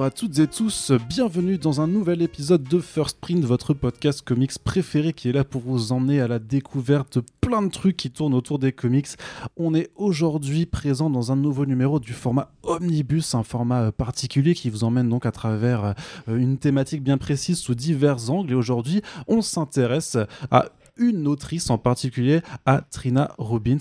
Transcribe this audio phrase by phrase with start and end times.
[0.00, 4.22] Bonjour à toutes et tous, bienvenue dans un nouvel épisode de First Print, votre podcast
[4.22, 7.98] comics préféré qui est là pour vous emmener à la découverte de plein de trucs
[7.98, 9.08] qui tournent autour des comics.
[9.58, 14.54] On est aujourd'hui présent dans un nouveau numéro du format Omnibus, un format euh, particulier
[14.54, 15.94] qui vous emmène donc à travers
[16.28, 18.52] euh, une thématique bien précise sous divers angles.
[18.52, 20.16] Et aujourd'hui, on s'intéresse
[20.50, 23.78] à une autrice en particulier, à Trina Robbins,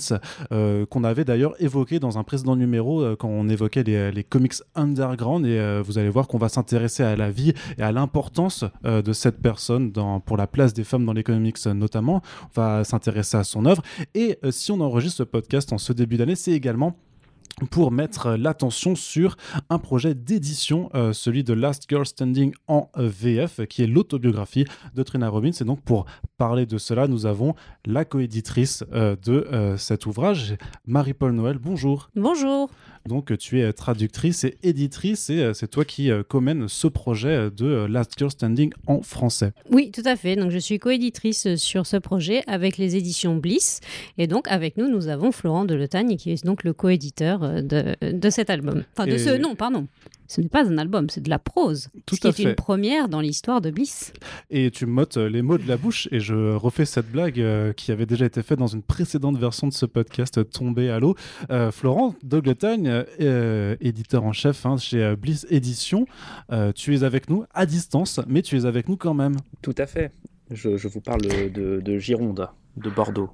[0.52, 4.54] euh, qu'on avait d'ailleurs évoqué dans un précédent numéro euh, quand on évoquait les, comics
[4.76, 5.46] underground.
[5.46, 9.14] Et euh, vous allez voir qu'on va s'intéresser à la vie et à l'importance de
[9.14, 12.22] cette personne dans, pour la place des femmes dans les comics notamment.
[12.56, 13.82] On va s'intéresser à son œuvre.
[14.16, 16.96] Et si on enregistre ce podcast en ce début d'année, c'est également
[17.68, 19.38] pour mettre l'attention sur
[19.70, 24.66] un projet d'édition, euh, celui de Last Girl Standing en VF, qui est l'autobiographie
[24.96, 25.52] de Trina Robbins.
[25.60, 26.06] Et donc, pour
[26.38, 31.58] parler de cela, nous avons la coéditrice euh, de euh, cet ouvrage, Marie-Paul Noël.
[31.58, 32.10] Bonjour.
[32.16, 32.70] Bonjour.
[33.08, 38.14] Donc, tu es traductrice et éditrice, et c'est toi qui commène ce projet de Last
[38.18, 39.52] Girl Standing en français.
[39.72, 40.36] Oui, tout à fait.
[40.36, 43.80] Donc, je suis coéditrice sur ce projet avec les éditions Bliss.
[44.18, 48.30] Et donc, avec nous, nous avons Florent Deletagne, qui est donc le coéditeur de, de
[48.30, 48.84] cet album.
[48.96, 49.38] Enfin, de ce.
[49.38, 49.88] Non, pardon.
[50.30, 51.90] Ce n'est pas un album, c'est de la prose.
[52.06, 54.14] Tout ce qui est une première dans l'histoire de Bliss.
[54.52, 57.74] Et tu m'ôtes euh, les mots de la bouche et je refais cette blague euh,
[57.74, 61.00] qui avait déjà été faite dans une précédente version de ce podcast euh, tombé à
[61.00, 61.16] l'eau.
[61.72, 63.06] Florent Dogletagne,
[63.82, 66.06] éditeur en chef hein, chez Bliss Édition,
[66.76, 69.36] tu es avec nous à distance, mais tu es avec nous quand même.
[69.64, 70.12] Tout à fait.
[70.52, 73.32] Je, je vous parle de, de Gironde, de Bordeaux.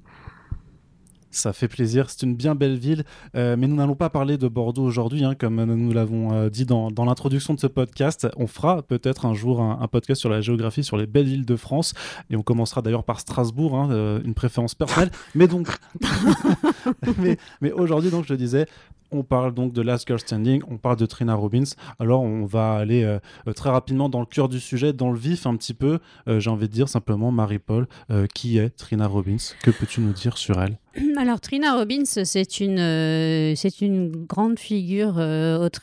[1.36, 2.08] Ça fait plaisir.
[2.08, 3.04] C'est une bien belle ville.
[3.34, 6.64] Euh, mais nous n'allons pas parler de Bordeaux aujourd'hui, hein, comme nous l'avons euh, dit
[6.64, 8.26] dans, l'introduction de ce podcast.
[8.38, 11.56] On fera peut-être un jour un, podcast sur la géographie, sur les belles villes de
[11.56, 11.92] France.
[12.30, 15.10] Et on commencera d'ailleurs par Strasbourg, hein, euh, une préférence personnelle.
[15.34, 15.68] mais donc,
[17.60, 18.66] mais, aujourd'hui, donc, je disais,
[19.10, 21.64] on parle donc de Last Girl Standing, on parle de Trina Robbins.
[21.98, 25.18] Alors on va aller euh, euh, très rapidement dans le cœur du sujet, dans le
[25.18, 25.98] vif un petit peu.
[26.28, 27.86] Euh, j'ai envie de dire simplement, Marie-Paul,
[28.34, 29.36] qui est Trina Robbins?
[29.62, 30.78] Que peux-tu nous dire sur elle?
[31.18, 35.14] Alors Trina Robbins, c'est une, c'est une grande figure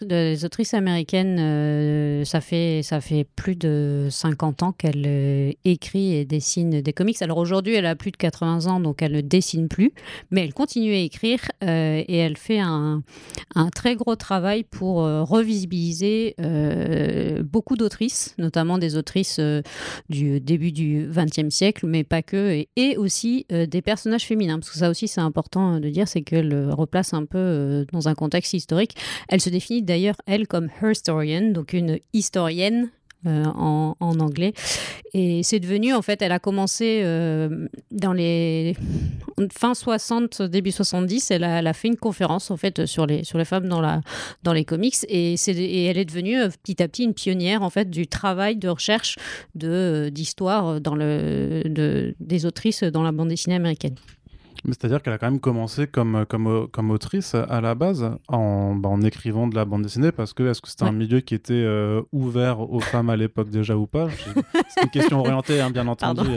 [0.01, 2.25] des autrices américaines.
[2.25, 7.22] ça, fait, ça fait plus de 50 ans qu'elle écrit et dessine des comics.
[7.22, 9.94] Alors aujourd'hui, elle a plus de 80 ans, donc elle ne dessine plus,
[10.31, 13.03] mais elle continue à écrire et elle fait un
[13.56, 19.62] un très gros travail pour euh, revisibiliser euh, beaucoup d'autrices, notamment des autrices euh,
[20.09, 24.78] du début du XXe siècle, mais pas que, et, aussi des personnages féminins, parce que
[24.78, 28.96] ça aussi c'est important de dire, c'est qu'elle replace un peu dans un contexte historique.
[29.30, 32.90] Elle se définit d'ailleurs, elle, comme historian, donc une historienne
[33.25, 34.53] euh, en, anglais.
[35.13, 38.75] Et c'est devenu, en fait, elle a commencé euh, dans les
[39.51, 43.23] fin 60, début 70, elle a, elle a, fait une conférence, en fait, sur les,
[43.23, 44.01] sur les femmes dans, la,
[44.44, 44.95] dans les comics.
[45.07, 48.57] Et, et elle est devenue euh, petit à petit une pionnière, en fait, du travail
[48.57, 49.16] de recherche
[49.56, 53.95] d'histoire dans le, de, des autrices dans la bande dessinée américaine.
[54.68, 58.90] C'est-à-dire qu'elle a quand même commencé comme, comme, comme autrice à la base, en, bah,
[58.90, 61.53] en écrivant de la bande dessinée, parce que est-ce que c'était un milieu qui était
[61.53, 64.07] euh, ouvert aux femmes à l'époque déjà ou pas?
[64.69, 66.29] C'est une question orientée, hein, bien entendu.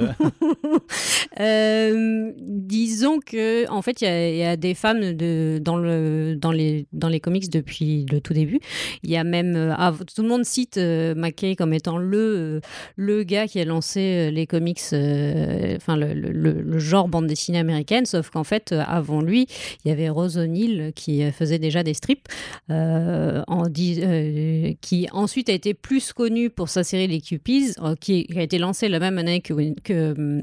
[1.41, 6.53] euh, disons que en fait, il y, y, a des femmes de, dans, le, dans,
[6.53, 8.61] les, dans les comics depuis le tout début.
[9.03, 12.19] Il y a même, euh, ah, tout le monde cite euh, McKay comme étant le,
[12.19, 12.61] euh,
[12.97, 18.07] le gars qui a lancé les comics, enfin le, le, le, genre bande dessinée américaine
[18.16, 19.47] sauf qu'en fait, euh, avant lui,
[19.84, 22.28] il y avait Rose O'Neill qui euh, faisait déjà des strips,
[22.71, 28.42] euh, en, qui ensuite a été plus connue pour sa série Les Cupies, qui, a
[28.42, 30.41] été lancée la même année que, que,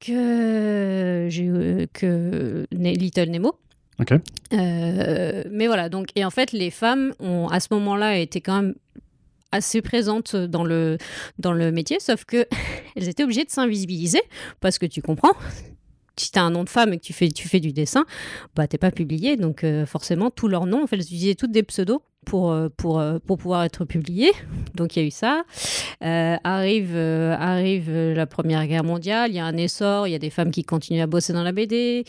[0.00, 3.54] que, que Little Nemo.
[5.50, 8.74] mais voilà, donc, et en fait, les femmes ont à ce moment-là été quand même
[9.52, 10.96] assez présentes dans le,
[11.38, 12.46] dans le métier, sauf que
[12.96, 14.22] elles étaient obligées de s'invisibiliser,
[14.60, 15.32] parce que tu comprends,
[16.18, 18.04] si tu as un nom de femme et que tu fais, du dessin,
[18.54, 19.36] bah, t'es pas publié.
[19.36, 22.68] Donc, euh, forcément, tous leurs noms, en fait, elles utilisaient toutes des pseudos pour, euh,
[22.76, 24.32] pour, euh, pour pouvoir être publiés.
[24.74, 25.44] Donc, il y a eu ça.
[26.00, 30.30] arrive, arrive la Première Guerre mondiale, il y a un essor, il y a des
[30.30, 32.04] femmes qui continuent à bosser dans la BD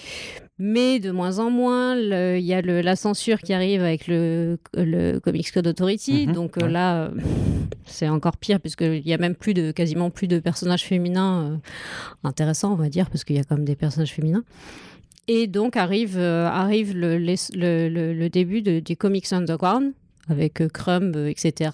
[0.60, 1.96] mais de moins en moins.
[1.96, 6.28] Il y a le, la censure qui arrive avec le, le Comics Code Authority.
[6.28, 7.10] Mhm, donc euh, là, euh,
[7.86, 11.58] c'est encore pire, puisqu'il y a même plus de, quasiment plus de personnages féminins euh,
[12.24, 14.44] intéressants, on va dire, parce qu'il y a quand même des personnages féminins.
[15.28, 19.92] Et donc arrive, arrive le, début de, du Comics Underground,
[20.30, 21.72] avec Crumb, etc.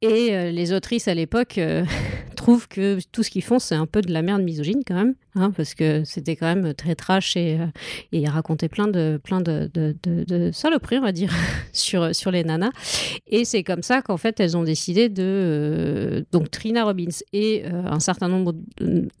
[0.00, 1.60] Et les autrices à l'époque
[2.36, 5.14] trouve que tout ce qu'ils font, c'est un peu de la merde misogyne quand même,
[5.34, 7.66] hein, parce que c'était quand même très trash et, euh,
[8.12, 11.32] et ils racontaient plein de, plein de, de, de, saloperies, on va dire,
[11.72, 12.70] sur, sur les nanas.
[13.26, 15.22] Et c'est comme ça qu'en fait, elles ont décidé de.
[15.22, 18.54] Euh, donc, Trina Robbins et euh, un certain nombre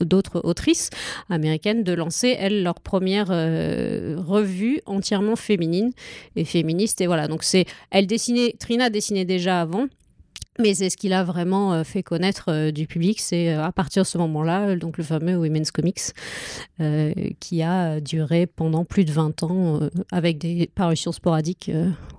[0.00, 0.90] d'autres autrices
[1.28, 5.90] américaines de lancer, elles, leur première revue entièrement féminine
[6.36, 7.00] et féministe.
[7.00, 7.64] Et voilà, donc c'est.
[7.90, 8.54] Elle dessinait.
[8.58, 9.86] Trina dessinait déjà avant.
[10.58, 13.72] Mais c'est ce qu'il a vraiment euh, fait connaître euh, du public, c'est euh, à
[13.72, 16.00] partir de ce moment-là, donc le fameux Women's Comics,
[17.40, 19.80] qui a duré pendant plus de 20 ans
[20.12, 21.70] avec des parutions sporadiques.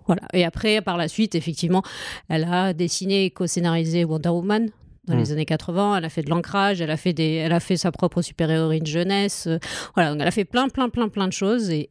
[0.06, 0.22] voilà.
[0.34, 1.84] Et après, par la suite, effectivement,
[2.30, 4.70] elle a dessiné et co-scénarisé Wonder Woman,
[5.08, 5.32] dans les mmh.
[5.32, 5.98] années 80.
[5.98, 8.86] Elle a fait de l'ancrage, elle a fait des, elle a fait sa propre super-héroïne
[8.86, 9.48] jeunesse.
[9.96, 11.70] voilà, donc elle a fait plein, plein, plein, plein de choses.
[11.70, 11.90] Et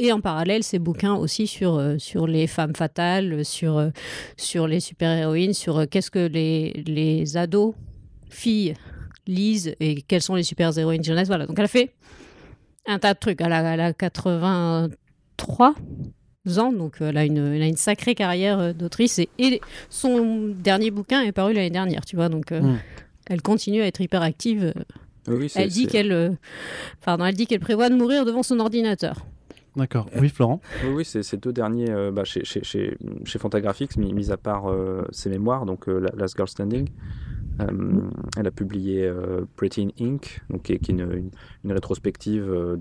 [0.00, 3.90] et en parallèle, ces bouquins aussi sur, euh, sur les femmes fatales, sur, euh,
[4.38, 7.74] sur les super-héroïnes, sur euh, qu'est-ce que les, les ados,
[8.30, 8.72] filles,
[9.26, 11.28] lisent et quelles sont les super-héroïnes jeunesse.
[11.28, 11.92] Voilà, donc elle a fait
[12.86, 13.42] un tas de trucs.
[13.42, 15.74] Elle a, elle a 83
[16.56, 19.18] ans, donc elle a une, elle a une sacrée carrière d'autrice.
[19.18, 19.60] Et, et,
[19.90, 22.78] son dernier bouquin est paru l'année dernière, tu vois, donc hmm.
[23.26, 24.72] elle continue à être hyper active.
[25.54, 26.38] elle, dit qu'elle,
[27.04, 29.26] pardon, elle dit qu'elle prévoit de mourir devant son ordinateur.
[29.76, 30.08] D'accord.
[30.18, 33.96] Oui, Florent Oui, oui c'est ces deux derniers euh, bah, chez, chez, chez, chez, Fantagraphics,
[33.96, 36.88] mis, mis à part euh, ses mémoires, donc euh, Last Girl Standing.
[38.36, 39.10] elle a publié
[39.56, 41.30] Pretty in Ink, donc, qui, est, une,
[41.64, 42.76] une, rétrospective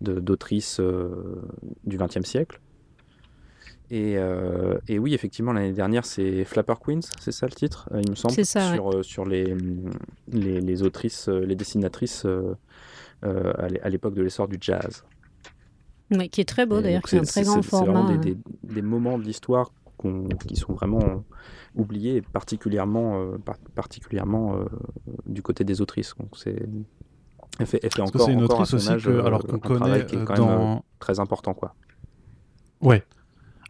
[0.00, 1.40] d'autrices de, de,
[1.84, 2.60] du XXe siècle.
[3.90, 4.18] Et,
[4.86, 8.44] et, oui, effectivement, l'année dernière, c'est Flapper Queens, c'est ça le titre, il me semble,
[8.44, 9.56] ça, sur, sur les,
[10.28, 12.26] les, les, autrices, les dessinatrices
[13.22, 15.02] à l'époque de l'essor du jazz.
[16.10, 17.86] Oui, qui est très beau d'ailleurs, c'est un très grand format.
[17.86, 19.70] C'est vraiment des, des, moments de l'histoire
[20.46, 21.24] qui sont vraiment
[21.76, 23.38] oubliés, particulièrement, euh,
[23.74, 24.64] particulièrement euh,
[25.26, 26.14] du côté des autrices.
[26.18, 26.68] Donc c'est
[27.58, 30.16] elle fait, elle fait encore, c'est une encore autrice aussi que, alors qu'on connaît qui
[30.16, 30.58] est quand dans...
[30.58, 31.74] même, très important quoi.
[32.80, 33.04] Ouais.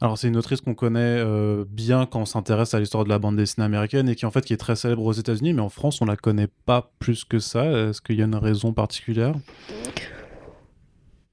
[0.00, 1.22] Alors c'est une autrice qu'on connaît
[1.69, 4.43] bien quand on s'intéresse à l'histoire de la bande dessinée américaine et qui en fait
[4.43, 7.38] qui est très célèbre aux États-Unis, mais en France on la connaît pas plus que
[7.38, 7.66] ça.
[7.66, 9.34] Est-ce qu'il y a une raison particulière?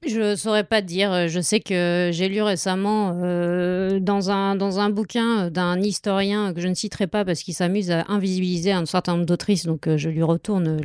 [0.06, 1.28] Je saurais pas dire.
[1.28, 6.60] Je sais que j'ai lu récemment euh, dans, un, dans un bouquin d'un historien que
[6.60, 9.96] je ne citerai pas parce qu'il s'amuse à invisibiliser un certain nombre d'autrices, donc euh,
[9.96, 10.80] je lui retourne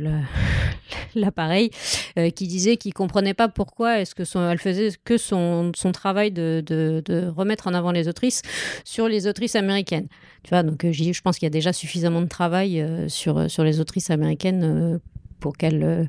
[1.14, 1.70] l'appareil,
[2.18, 4.14] euh, qui disait qu'il comprenait pas pourquoi est-ce
[4.50, 8.42] elle faisait que son, son travail de, de, de, remettre en avant les autrices
[8.84, 10.08] sur les autrices américaines.
[10.42, 13.80] Tu vois, donc je pense qu'il y a déjà suffisamment de travail sur, sur les
[13.80, 15.00] autrices américaines
[15.40, 16.08] pour qu'elles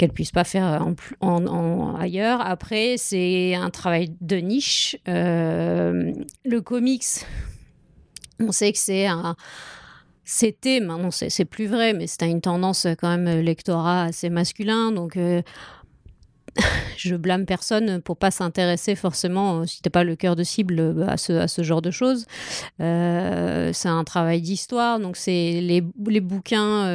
[0.00, 0.82] qu'elle puisse pas faire
[1.20, 2.40] en, ailleurs.
[2.40, 4.96] Après, c'est un travail de niche.
[5.08, 6.10] Euh,
[6.46, 7.04] le comics,
[8.40, 9.36] on sait que c'est un
[10.24, 14.90] c'était, maintenant c'est plus vrai, mais c'était une tendance quand même lectorat assez masculin.
[14.90, 15.42] Donc, euh,
[16.96, 20.78] je blâme personne pour pas s'intéresser forcément, euh, si t'es pas le cœur de cible,
[20.78, 22.26] euh, à ce, à ce genre de choses.
[22.80, 26.86] Euh, c'est un travail d'histoire, donc c'est les, les, bouquins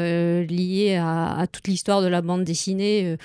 [0.41, 3.17] liés à, toute l'histoire de la bande dessinée.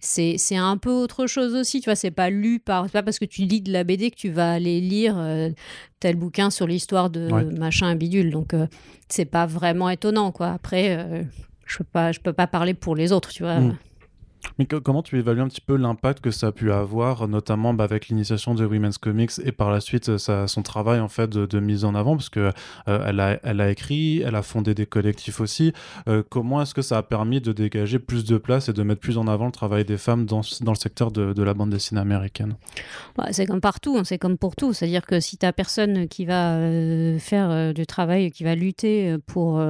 [0.00, 2.86] c'est, c'est un peu autre chose aussi, tu vois, c'est pas lu par...
[2.86, 5.16] C'est pas parce que tu lis de la BD que tu vas aller lire
[6.00, 7.28] tel bouquin sur l'histoire de
[7.58, 8.30] machin bidule.
[8.30, 8.54] Donc,
[9.08, 10.48] c'est pas vraiment étonnant, quoi.
[10.48, 11.26] Après,
[11.66, 13.60] je peux pas, je peux pas parler pour les autres, tu vois.
[13.60, 13.76] Mm.
[14.58, 17.84] Mais comment tu évalues un petit peu l'impact que ça a pu avoir, notamment bah,
[17.84, 21.60] avec l'initiation de Women's Comics et par la suite euh, son travail en fait de,
[21.60, 22.52] mise en avant, parce que
[22.88, 25.72] euh, elle, a, écrit, elle a fondé des collectifs aussi.
[26.08, 29.00] Euh, comment est-ce que ça a permis de dégager plus de place et de mettre
[29.00, 32.56] plus en avant le travail des femmes dans, le secteur de, la bande dessinée américaine?
[33.16, 34.72] Bah, C'est comme partout, hein, c'est comme pour tout.
[34.72, 36.58] C'est-à-dire que si tu personne qui va
[37.18, 39.62] faire du travail, qui va lutter pour,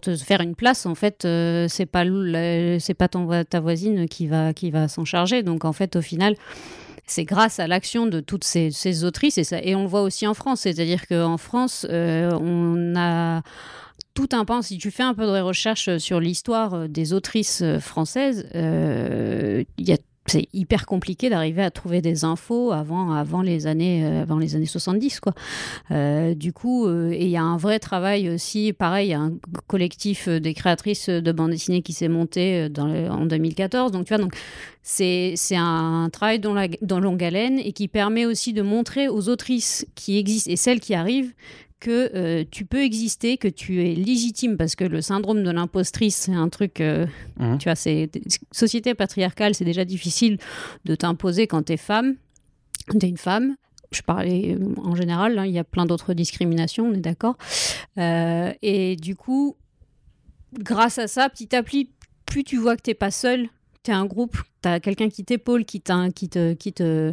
[0.00, 1.26] te faire une place, en fait,
[1.68, 2.04] c'est pas,
[2.78, 5.42] c'est pas ta voisine qui va, qui va s'en charger.
[5.42, 6.34] Donc en fait, au final,
[7.06, 10.02] c'est grâce à l'action de toutes ces, ces autrices, et, ça, et on le voit
[10.02, 13.42] aussi en France, c'est-à-dire qu'en France, euh, on a
[14.14, 18.46] tout un pan, si tu fais un peu de recherche sur l'histoire des autrices françaises,
[18.54, 23.66] euh, il y a c'est hyper compliqué d'arriver à trouver des infos avant, avant, les,
[23.66, 25.18] années, euh, avant les années 70.
[25.20, 25.34] Quoi.
[25.90, 29.20] Euh, du coup, euh, il y a un vrai travail aussi, pareil, il y a
[29.20, 29.32] un
[29.66, 33.90] collectif des créatrices de bande dessinée qui s'est monté en 2014.
[33.90, 34.34] Donc, tu vois, donc,
[34.82, 39.08] c'est, c'est un travail dans, la, dans longue haleine et qui permet aussi de montrer
[39.08, 41.32] aux autrices qui existent et celles qui arrivent
[41.82, 46.14] que euh, tu peux exister, que tu es légitime, parce que le syndrome de l'impostrice,
[46.14, 47.06] c'est un truc, euh,
[47.40, 47.58] mhm.
[47.58, 48.08] tu vois, c'est
[48.52, 50.38] société patriarcale, c'est déjà difficile
[50.84, 52.14] de t'imposer quand tu es femme,
[52.88, 53.56] tu es une femme.
[53.90, 57.36] Je parlais euh, en général, hein, il y a plein d'autres discriminations, on est d'accord.
[57.96, 59.56] et du coup,
[60.56, 61.90] grâce à ça, petit à petit,
[62.26, 63.48] plus tu vois que t'es pas seul,
[63.82, 65.82] tu es un groupe, tu as quelqu'un qui t'épaule, qui,
[66.14, 67.12] qui, te, qui, te,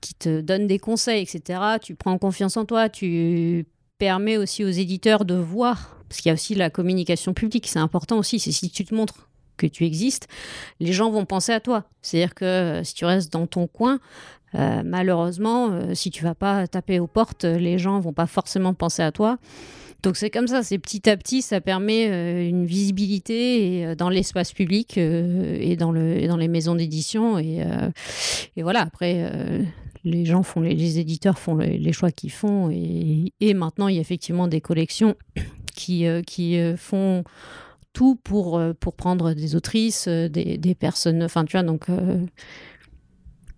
[0.00, 1.58] qui te donne des conseils, etc.
[1.82, 3.66] Tu prends confiance en toi, tu
[3.98, 7.78] permets aussi aux éditeurs de voir, parce qu'il y a aussi la communication publique, c'est
[7.78, 10.28] important aussi, c'est si tu te montres que tu existes,
[10.80, 11.84] les gens vont penser à toi.
[12.02, 13.98] C'est-à-dire que euh, si tu restes dans ton coin,
[14.54, 18.74] euh, malheureusement, euh, si tu vas pas taper aux portes, les gens vont pas forcément
[18.74, 19.38] penser à toi.
[20.02, 24.98] Donc c'est comme ça, c'est petit à petit, ça permet une visibilité dans l'espace public
[24.98, 27.38] et, dans le, dans les maisons d'édition.
[27.38, 27.64] Et,
[28.56, 29.28] et, voilà, après,
[30.06, 32.70] les gens font, les, éditeurs font les, choix qu'ils font.
[32.70, 35.16] Et, maintenant, il y a effectivement des collections
[35.74, 37.24] qui, qui font
[37.96, 41.22] tout pour, euh, pour prendre des autrices, euh, des, personnes.
[41.22, 42.26] Euh,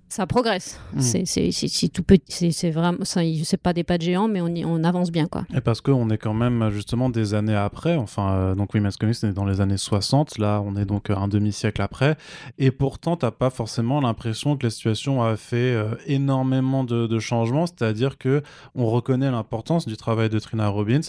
[0.08, 0.80] ça progresse.
[0.94, 1.00] Mm.
[1.00, 4.82] C'est tout petit, c'est vraiment, c'est pas des pas de géants, mais on, y, on
[4.84, 5.44] avance bien, quoi.
[5.54, 7.96] Et parce qu'on est quand même justement des années après.
[7.96, 10.38] Enfin, donc Women's Comics, on est dans les années 60.
[10.38, 12.16] Là, on est donc un demi-siècle après.
[12.58, 17.66] Et pourtant, t'as pas forcément l'impression que la situation a fait énormément de, de changements.
[17.66, 18.42] C'est-à-dire que
[18.74, 21.00] on reconnaît l'importance du travail de Trina Robbins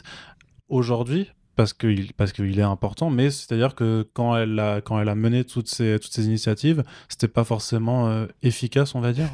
[0.70, 1.30] aujourd'hui
[1.60, 5.16] parce qu'il parce qu'il est important, mais c'est-à-dire que quand elle a quand elle a
[5.16, 9.28] mené toutes ces toutes ces initiatives, c'était pas forcément euh, efficace, on va dire.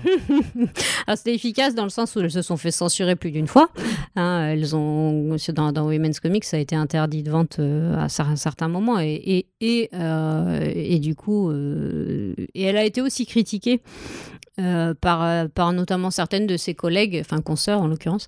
[1.05, 3.69] Alors c'était efficace dans le sens où elles se sont fait censurer plus d'une fois.
[4.15, 8.05] Hein, elles ont dans, dans Women's Comics, ça a été interdit de vente euh, à
[8.05, 13.81] un certain moment et et et, euh, du coup et elle a été aussi critiquée.
[14.99, 18.25] par, par notamment certaines de ses collègues, enfin consoeurs en l'occurrence,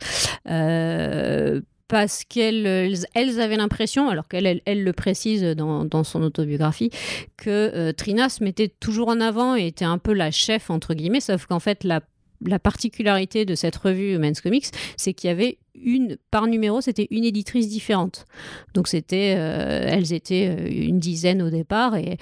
[1.87, 6.89] parce qu'elles elles avaient l'impression, alors qu'elle elle, le précise dans, son autobiographie,
[7.37, 10.93] que euh, Trina se mettait toujours en avant et était un peu la chef, entre
[10.93, 12.01] guillemets, sauf qu'en fait, la,
[12.45, 14.67] la particularité de cette revue Men's Comics,
[14.97, 18.25] c'est qu'il y avait une, par numéro, c'était une éditrice différente.
[18.73, 22.17] Donc, c'était, euh, elles étaient euh, une dizaine au départ et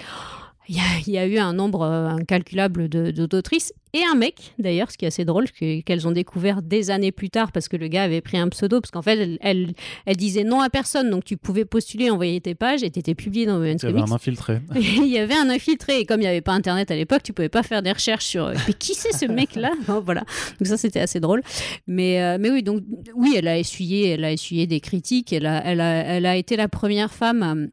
[0.68, 5.08] il y, a, eu un nombre incalculable d'autrices et un mec, d'ailleurs, ce qui est
[5.08, 8.36] assez drôle, qu'elles ont découvert des années plus tard parce que le gars avait pris
[8.36, 9.72] un pseudo, parce qu'en fait, elle,
[10.04, 13.46] elle, disait non à personne, donc tu pouvais postuler, envoyer tes pages et t'étais publié
[13.46, 14.60] dans Women's Il y avait un infiltré.
[14.74, 17.32] il y avait un infiltré, et comme il n'y avait pas Internet à l'époque, tu
[17.32, 19.72] pouvais pas faire des recherches sur mais qui c'est ce mec-là?
[20.04, 20.24] Voilà,
[20.58, 21.42] donc ça c'était assez drôle.
[21.86, 22.82] Mais, euh, mais oui, donc
[23.14, 26.36] oui, elle a essuyé, elle a essuyé des critiques, elle a, elle a, elle a
[26.36, 27.70] été la première femme.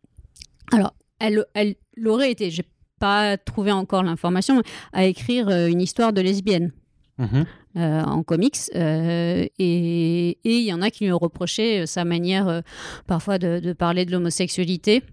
[0.71, 2.63] Alors, elle, elle l'aurait été, j'ai
[3.03, 4.61] pas trouvé encore l'information,
[4.93, 6.71] à écrire euh, une histoire de lesbienne.
[7.17, 7.45] Mhm.
[7.75, 8.57] Euh, en comics.
[8.75, 12.61] Euh, et il y en a qui lui ont reproché sa manière
[13.07, 15.03] parfois de, parler de l'homosexualité.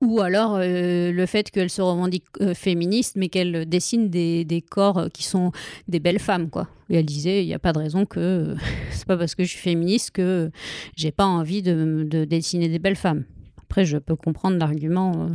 [0.00, 5.24] Ou alors le fait qu'elle se revendique féministe, mais qu'elle dessine des, des, corps qui
[5.24, 5.50] sont
[5.88, 6.68] des belles femmes, quoi.
[6.90, 8.54] Et elle disait, il n'y a pas de raison que
[8.90, 10.50] c'est pas parce que je suis féministe que
[10.94, 13.24] j'ai pas envie de, de, dessiner des belles femmes.
[13.62, 15.30] Après, je peux comprendre l'argument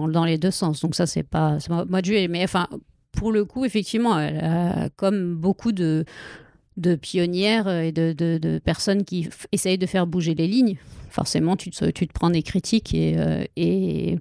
[0.00, 0.80] dans, les deux sens.
[0.80, 2.68] Donc ça, c'est pas, moi Mais enfin,
[3.12, 4.18] pour le coup, effectivement,
[4.96, 6.04] comme beaucoup de,
[6.76, 10.76] de pionnières et de, de, personnes qui essayent de faire bouger les lignes,
[11.16, 14.18] forcément, tu te, tu te prends des critiques euh, et,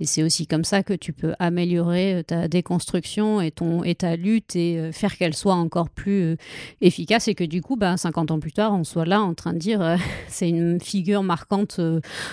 [0.00, 3.94] et, c'est aussi comme ça que tu peux améliorer euh, ta déconstruction et, ton, et
[3.94, 6.36] ta lutte et euh, faire qu'elle soit encore plus
[6.80, 9.52] efficace et que du coup, bah, 50 ans plus tard, on soit là en train
[9.52, 9.96] de dire
[10.28, 11.80] c'est une figure marquante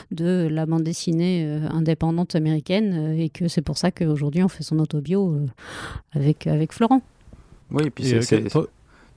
[0.09, 4.79] de la bande dessinée indépendante américaine et que c'est pour ça qu'aujourd'hui on fait son
[4.79, 5.37] autobio
[6.13, 7.01] avec, avec Florent.
[7.69, 8.47] Oui, et puis c'est.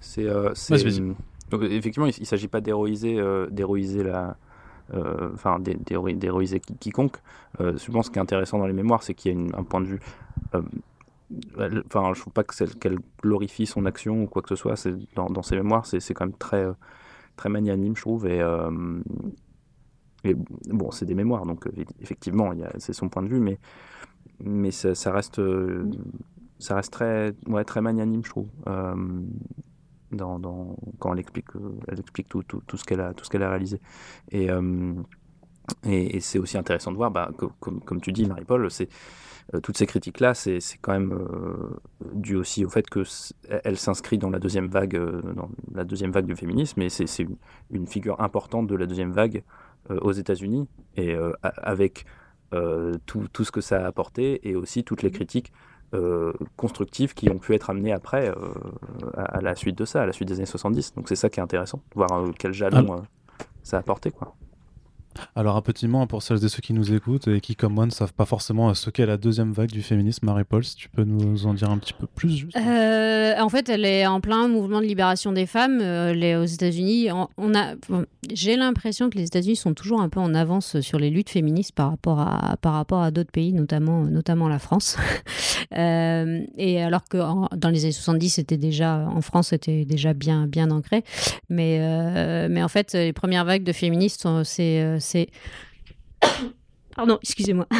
[0.04, 0.28] C'est
[1.52, 3.20] effectivement, il ne s'agit pas d'héroïser
[3.50, 4.36] d'héroïser la,
[4.92, 7.16] euh, enfin d'héroïser quiconque.
[7.60, 9.62] Euh, je pense ce qui est intéressant dans les mémoires, c'est qu'il y a un
[9.62, 10.00] point de vue.
[10.54, 14.76] Euh, enfin, je trouve pas qu'elle glorifie son action ou quoi que ce soit.
[14.76, 16.66] C'est dans, dans, ses mémoires, c'est quand même très
[17.36, 18.26] très magnanime, je trouve.
[18.26, 18.42] Et,
[20.24, 21.66] et bon, c'est des mémoires, donc
[22.00, 23.58] effectivement, c'est son point de vue, mais
[24.40, 25.40] mais ça, ça reste
[26.58, 28.48] ça reste très ouais, très magnanime, je trouve
[30.98, 32.02] quand elle explique, euh,
[32.66, 33.80] tout, ce qu'elle a, qu'elle réalisé.
[34.30, 34.94] Et, euh,
[36.20, 37.30] c'est aussi intéressant de voir, bah,
[37.60, 41.18] comme, tu dis, Marie-Paul, euh, toutes ces critiques-là, c'est quand même
[42.14, 43.02] dû aussi au fait que
[43.64, 45.00] elle s'inscrit dans la deuxième vague,
[45.74, 47.26] la deuxième vague du féminisme, et c'est
[47.70, 49.42] une, figure importante de la deuxième vague
[49.88, 52.04] aux États-Unis, et avec
[53.06, 55.52] tout, ce que ça a apporté, et aussi toutes les critiques
[55.94, 58.34] euh, constructives qui ont pu être amenées après euh,
[59.16, 60.94] à, la suite de ça, à la suite des années 70.
[60.94, 63.02] Donc c'est ça qui est intéressant, voir euh, quel jalon
[63.62, 64.10] ça a apporté.
[64.10, 64.34] Quoi.
[65.36, 67.86] Alors un petit mot pour celles et ceux qui nous écoutent et qui, comme moi,
[67.86, 70.26] ne savent pas forcément ce qu'est la deuxième vague du féminisme.
[70.26, 72.36] Marie-Paul, si tu peux nous en dire un petit peu plus.
[72.36, 72.56] Juste.
[72.56, 75.80] Euh, en fait, elle est en plein mouvement de libération des femmes.
[75.80, 77.74] Euh, aux États-Unis, on, a,
[78.32, 81.72] j'ai l'impression que les États-Unis sont toujours un peu en avance sur les luttes féministes
[81.72, 84.96] par rapport à à d'autres pays, notamment notamment la France.
[85.72, 87.16] Euh, et alors que
[87.56, 91.02] dans les années 70, c'était déjà en France, c'était déjà bien bien ancré.
[91.48, 91.78] Mais
[92.48, 95.28] mais en fait, les premières vagues de féministes, c'est c'est
[96.94, 97.66] Pardon, excusez-moi.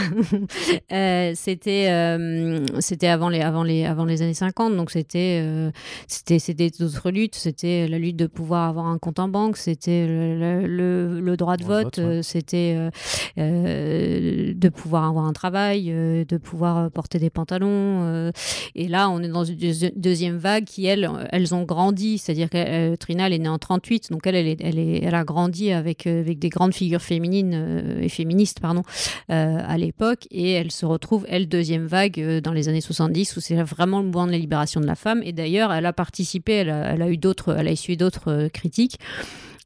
[0.93, 5.71] Euh, c'était euh, c'était avant les avant les avant les années 50 donc c'était euh,
[6.07, 10.07] c'était c'était d'autres luttes, c'était la lutte de pouvoir avoir un compte en banque, c'était
[10.07, 12.91] le, le, droit de vote, c'était
[13.37, 18.31] de pouvoir avoir un travail, de pouvoir porter des pantalons
[18.75, 19.59] et là on est dans une
[19.97, 24.11] deuxième vague qui elles elles ont grandi, c'est-à-dire que Trina elle est née en 38
[24.13, 27.99] donc elle elle est, elle, est, elle a grandi avec avec des grandes figures féminines
[28.01, 28.83] et féministes pardon.
[28.83, 33.37] euh, à l'époque et elle se retrouve, elle, deuxième vague euh, dans les années 70
[33.37, 35.23] où c'est vraiment le mouvement de la libération de la femme.
[35.25, 38.99] Et d'ailleurs, elle a participé, elle a, eu d'autres, elle a essuyé d'autres euh, critiques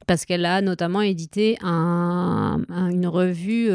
[0.07, 3.69] parce qu'elle a notamment édité une revue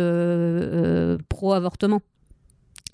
[1.28, 2.00] pro-avortement.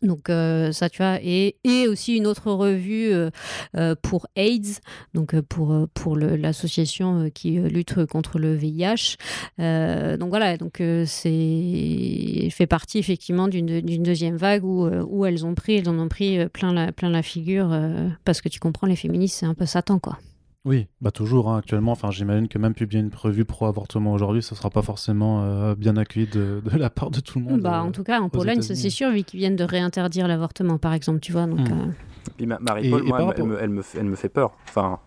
[0.02, 3.30] Donc euh, ça, tu vois, et, et, aussi une autre revue euh,
[3.76, 4.80] euh, pour AIDS,
[5.14, 9.16] donc pour, pour l'association qui lutte contre le VIH.
[9.58, 15.76] donc voilà, donc c'est fait partie effectivement d'une deuxième vague où, où elles ont pris,
[15.76, 17.76] elles en ont pris plein la, plein la figure,
[18.24, 20.18] parce que tu comprends, les féministes, c'est un peu Satan, quoi.
[20.66, 21.92] Oui, bah toujours hein, actuellement.
[21.92, 25.96] Enfin, j'imagine que même publier une revue pro-avortement aujourd'hui, ce sera pas forcément euh, bien
[25.96, 27.60] accueilli de, la part de tout le monde.
[27.62, 30.76] Bah, en euh, tout cas, en Pologne, c'est sûr, vu qu'ils viennent de réinterdire l'avortement,
[30.76, 31.46] par exemple, tu vois.
[31.46, 31.72] Donc, hmm.
[31.72, 31.92] euh.
[32.36, 34.52] Puis Marie-Paul, moi, elle, me, elle, me, elle, me, fait peur.
[34.68, 34.98] Enfin,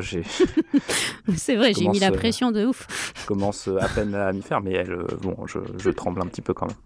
[0.00, 0.22] j'ai.
[1.36, 3.12] c'est vrai, j'ai mis la pression de ouf.
[3.20, 6.42] Je commence à peine à m'y faire, mais elle, bon, je, je tremble un petit
[6.42, 6.76] peu quand même.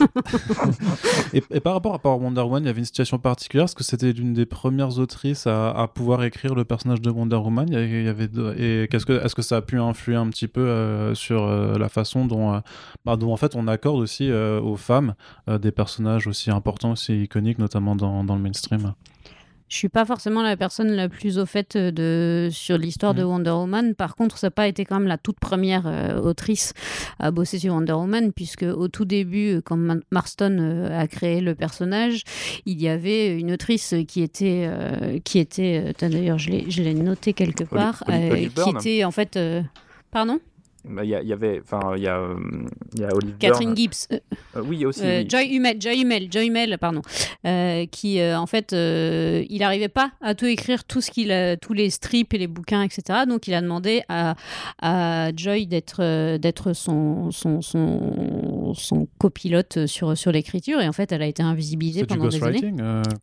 [1.32, 4.12] et, par rapport à Wonder Woman, il y avait une situation particulière parce que c'était
[4.12, 7.68] l'une des premières autrices à, pouvoir écrire le personnage de Wonder Woman.
[7.70, 10.60] Il y avait, et qu'est-ce que, est-ce que ça a pu influer un petit peu
[10.60, 12.60] euh, sur euh, la façon dont, euh,
[13.04, 15.14] bah, dont en fait on accorde aussi aux femmes
[15.48, 18.94] des personnages aussi importants, aussi iconiques, notamment dans le mainstream?
[19.70, 23.22] Je suis pas forcément la personne la plus au fait euh, de, sur l'histoire de
[23.22, 23.26] mm.
[23.26, 23.94] Wonder Woman.
[23.94, 26.74] Par contre, ça n'a pas été quand même la toute première euh, autrice
[27.20, 29.78] à bosser sur Wonder Woman, puisque au tout début, euh, quand
[30.10, 32.24] Marston a créé le personnage,
[32.66, 34.68] il y avait une autrice qui était,
[35.24, 39.38] qui était d'ailleurs, je l'ai noté quelque part, qui était en fait.
[40.10, 40.40] pardon?
[40.84, 42.36] Bah, il y, avait, enfin, il y a, euh,
[42.98, 44.08] y a Olive Catherine Gibbs.
[44.12, 44.18] Euh,
[44.56, 45.02] euh, oui, aussi.
[45.28, 47.02] Joy Hummel, Joy Hummel, Joy Hummel, pardon,
[47.90, 52.32] qui en fait, il n'arrivait pas à tout écrire, tout ce qu'il, tous les strips
[52.32, 53.20] et les bouquins, etc.
[53.28, 54.36] Donc, il a demandé à,
[54.80, 60.80] à Joy d'être, d'être son, son, son, son, copilote sur, sur l'écriture.
[60.80, 62.72] Et en fait, elle a été invisibilisée pendant des années.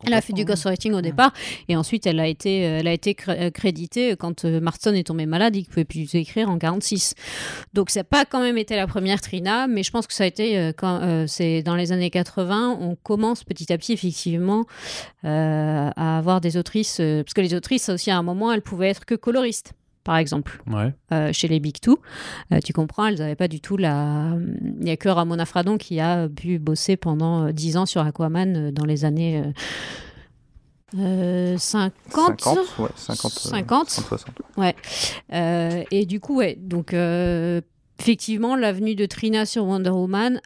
[0.05, 1.33] elle a fait du ghostwriting au départ,
[1.67, 5.61] et ensuite, elle a été, elle a été créditée quand Marston est tombé malade, il
[5.61, 7.13] ne pouvait plus écrire en 46.
[7.73, 10.23] Donc ça n'a pas quand même été la première Trina, mais je pense que ça
[10.23, 13.93] a été euh, quand euh, c'est dans les années 80, on commence petit à petit
[13.93, 14.65] effectivement
[15.25, 18.89] euh, à avoir des autrices, parce que les autrices aussi à un moment elles pouvaient
[18.89, 19.73] être que coloristes
[20.07, 20.63] par exemple,
[21.33, 21.99] chez les Big Two.
[22.63, 24.31] tu comprends, elles n'avaient pas du tout la.
[24.63, 28.71] Il n'y a que Ramona Fradon qui a pu bosser pendant 10 ans sur Aquaman
[28.71, 29.43] dans les années.
[30.93, 34.35] 50 50 ouais, 50, 50, 60.
[34.55, 34.73] Ouais.
[35.33, 37.59] Euh, et du coup, ouais, donc euh,
[37.99, 40.39] effectivement, l'avenue de Trina sur Wonder Woman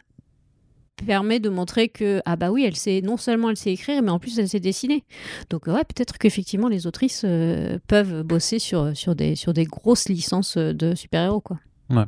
[1.06, 4.10] permet de montrer que ah bah oui elle sait non seulement elle sait écrire mais
[4.10, 5.04] en plus elle sait dessiner
[5.50, 10.08] donc ouais peut-être qu'effectivement les autrices euh, peuvent bosser sur, sur, des, sur des grosses
[10.08, 11.58] licences de super-héros quoi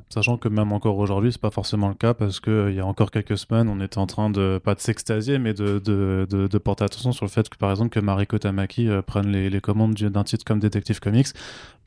[0.09, 2.87] sachant que même encore aujourd'hui, c'est pas forcément le cas parce qu'il euh, y a
[2.87, 6.85] encore quelques semaines, on était en train de, pas de s'extasier, mais de, de, porter
[6.85, 9.95] attention sur le fait que, par exemple, que Mariko Tamaki euh, prenne les, les commandes
[9.95, 11.29] d'un titre comme Detective Comics.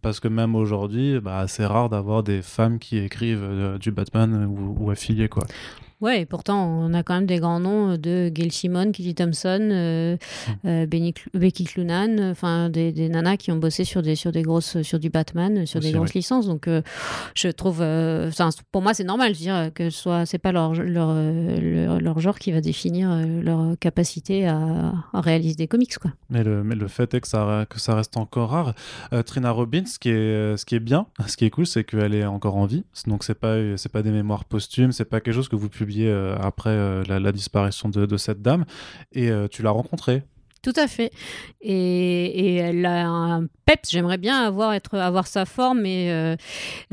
[0.02, 4.46] Parce que même aujourd'hui, bah, c'est rare d'avoir des femmes qui écrivent euh, du Batman
[4.46, 5.44] ou, ou affiliées, quoi.
[6.00, 9.16] Ouais, et pourtant, on a quand même des grands noms euh, de Gail Simon, Kitty
[9.16, 10.16] Thompson, euh,
[10.66, 14.84] euh, Becky Clunan, enfin des, des, nanas qui ont bossé sur des, sur des grosses,
[14.84, 16.46] sur du Batman, sur des grosses licences.
[16.46, 16.70] Donc,
[17.34, 17.84] je trouve,
[18.72, 19.34] pour moi, c'est normal.
[19.34, 21.16] Je veux dire que ce soit, c'est pas leur, leur,
[22.00, 23.10] leur, genre qui va définir
[23.42, 26.12] leur capacité à, réaliser des comics, quoi.
[26.30, 28.76] Mais le, mais le fait est que ça, que ça reste encore rare.
[29.26, 32.14] Trina Robbins, ce qui est, ce qui est bien, ce qui est cool, c'est qu'elle
[32.14, 32.84] est encore en vie.
[33.08, 35.87] Donc, c'est pas, c'est pas des mémoires posthumes, c'est pas quelque chose que vous publiez
[35.96, 38.66] euh, après euh, la, disparition de, cette dame.
[39.14, 40.24] Et euh, tu l'as rencontrée
[40.62, 41.12] Tout à fait.
[41.62, 43.90] Et, elle a un peps.
[43.92, 46.36] J'aimerais bien avoir, être, avoir sa forme et, euh,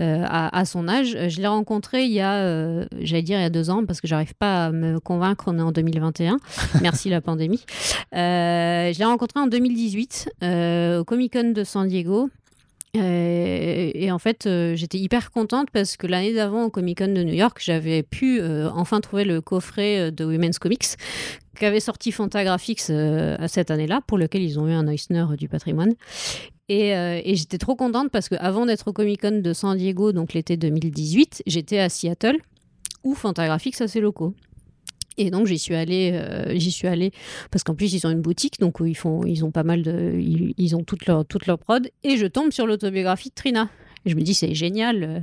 [0.01, 1.17] euh, à, son âge.
[1.29, 4.01] Je l'ai rencontrée il y a, euh, j'allais dire il y a deux ans, parce
[4.01, 5.45] que j'arrive pas à me convaincre.
[5.49, 6.37] On est en 2021.
[6.83, 7.65] Merci la pandémie.
[8.13, 10.31] je l'ai rencontrée en 2018
[11.01, 12.31] au Comic Con de San Diego.
[12.97, 17.35] Et, en fait, j'étais hyper contente parce que l'année d'avant, au Comic Con de New
[17.35, 20.97] York, j'avais pu enfin trouver le coffret de Women's Comics
[21.55, 25.95] qu'avait sorti Fantagraphics euh, cette année-là, pour lequel ils ont eu un Eisner du patrimoine.
[26.71, 30.33] Euh, et, j'étais trop contente parce qu'avant d'être au Comic Con de San Diego, donc
[30.33, 32.37] l'été 2018, j'étais à Seattle,
[33.03, 34.35] où Fantagraphics a ses locaux.
[35.16, 37.12] Et donc j'y suis allée, euh, j'y suis allée
[37.50, 40.14] parce qu'en plus ils ont une boutique, donc ils font, ils ont pas mal de,
[40.18, 41.88] ils, ont toute leur toute leur prod.
[42.03, 43.68] Et je tombe sur l'autobiographie de Trina,
[44.07, 45.20] je me dis, c'est génial, euh,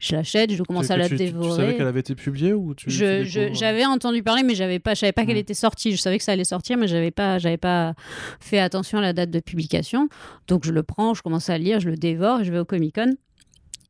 [0.00, 1.50] je l'achète, je commence à la dévorer.
[1.50, 5.00] Tu savais qu'elle avait été publiée ou tu, J'avais entendu parler, mais j'avais pas, je
[5.00, 5.92] savais pas qu'elle était sortie.
[5.92, 7.94] Je savais que ça allait sortir, mais j'avais pas, j'avais pas
[8.40, 10.08] fait attention à la date de publication.
[10.48, 12.64] Donc je le prends, je commence à lire, je le dévore, et je vais au
[12.64, 13.14] Comic Con.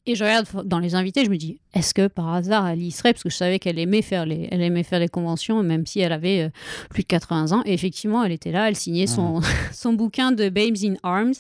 [0.04, 2.90] Et je regarde dans les invités, je me dis, est-ce que par hasard elle y
[2.90, 3.12] serait?
[3.12, 6.00] Parce que je savais qu'elle aimait faire les, elle aimait faire les conventions, même si
[6.00, 6.48] elle avait euh,
[6.90, 7.62] plus de 80 ans.
[7.66, 9.46] Et effectivement, elle était là, elle signait son, ah.
[9.72, 11.34] son bouquin de Babes in Arms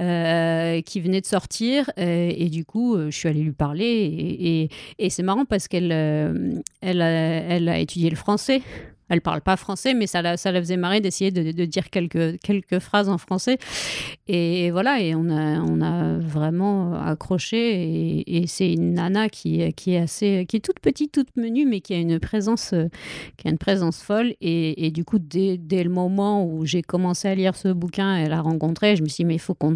[0.00, 1.90] euh, qui venait de sortir.
[1.98, 3.86] Euh, et du coup, je suis allée lui parler.
[3.86, 8.60] Et, et, c'est marrant parce qu'elle elle elle a étudié le français
[9.08, 11.90] elle parle pas français, mais ça la, ça la faisait marrer d'essayer de, de, dire
[11.90, 13.58] quelques, quelques phrases en français.
[14.26, 18.22] Et, voilà, et on a, on a vraiment accroché.
[18.26, 21.80] Et, c'est une nana qui, qui est assez, qui est toute petite, toute menue, mais
[21.80, 22.74] qui a une présence,
[23.36, 24.34] qui a une présence folle.
[24.40, 28.32] Et, du coup, dès, dès le moment où j'ai commencé à lire ce bouquin, elle
[28.32, 29.74] a rencontré, je me suis dit, mais il faut qu'on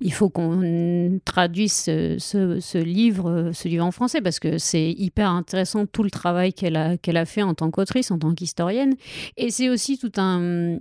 [0.00, 5.86] il faut qu'on traduise ce, livre, ce livre en français parce que c'est hyper intéressant
[5.86, 8.94] tout le travail qu'elle a, qu'elle a fait en tant qu'autrice, en tant qu'historienne.
[9.36, 10.78] Et c'est aussi tout un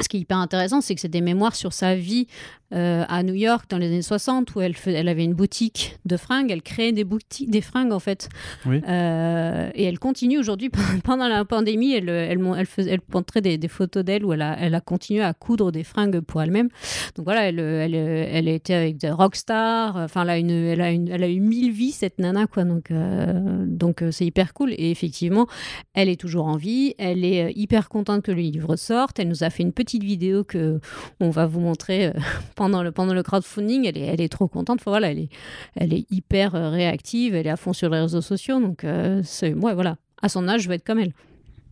[0.00, 2.26] ce qui est hyper intéressant, c'est que c'est des mémoires sur sa vie
[2.74, 6.18] euh, à New York dans les années 60 où elle, elle avait une boutique de
[6.18, 8.28] fringues, elle créait des boutiques, des fringues en fait.
[8.66, 10.70] Euh, et elle continue aujourd'hui
[11.04, 14.42] pendant la pandémie, elle, elle, elle, faisait, elle montrait des, des photos d'elle où elle
[14.42, 16.68] a, elle a continué à coudre des fringues pour elle-même.
[17.14, 20.90] Donc voilà, elle, elle, elle était avec des rockstars, enfin elle a, une, elle, a
[20.90, 22.64] une, elle a eu mille vies cette nana quoi.
[22.64, 24.72] Donc euh, donc c'est hyper cool.
[24.72, 25.46] Et effectivement,
[25.94, 29.18] elle est toujours en vie, elle est hyper contente que le livre sorte.
[29.18, 30.80] Elle nous a fait une petite vidéo que
[31.20, 32.12] on va vous montrer
[32.56, 34.80] pendant le, pendant le crowdfunding, elle est, elle est trop contente.
[34.86, 35.28] voilà, elle est,
[35.74, 38.60] elle est hyper euh, réactive, elle est à fond sur les réseaux sociaux.
[38.60, 41.12] Donc, euh, c'est, ouais, voilà, à son âge, je vais être comme elle.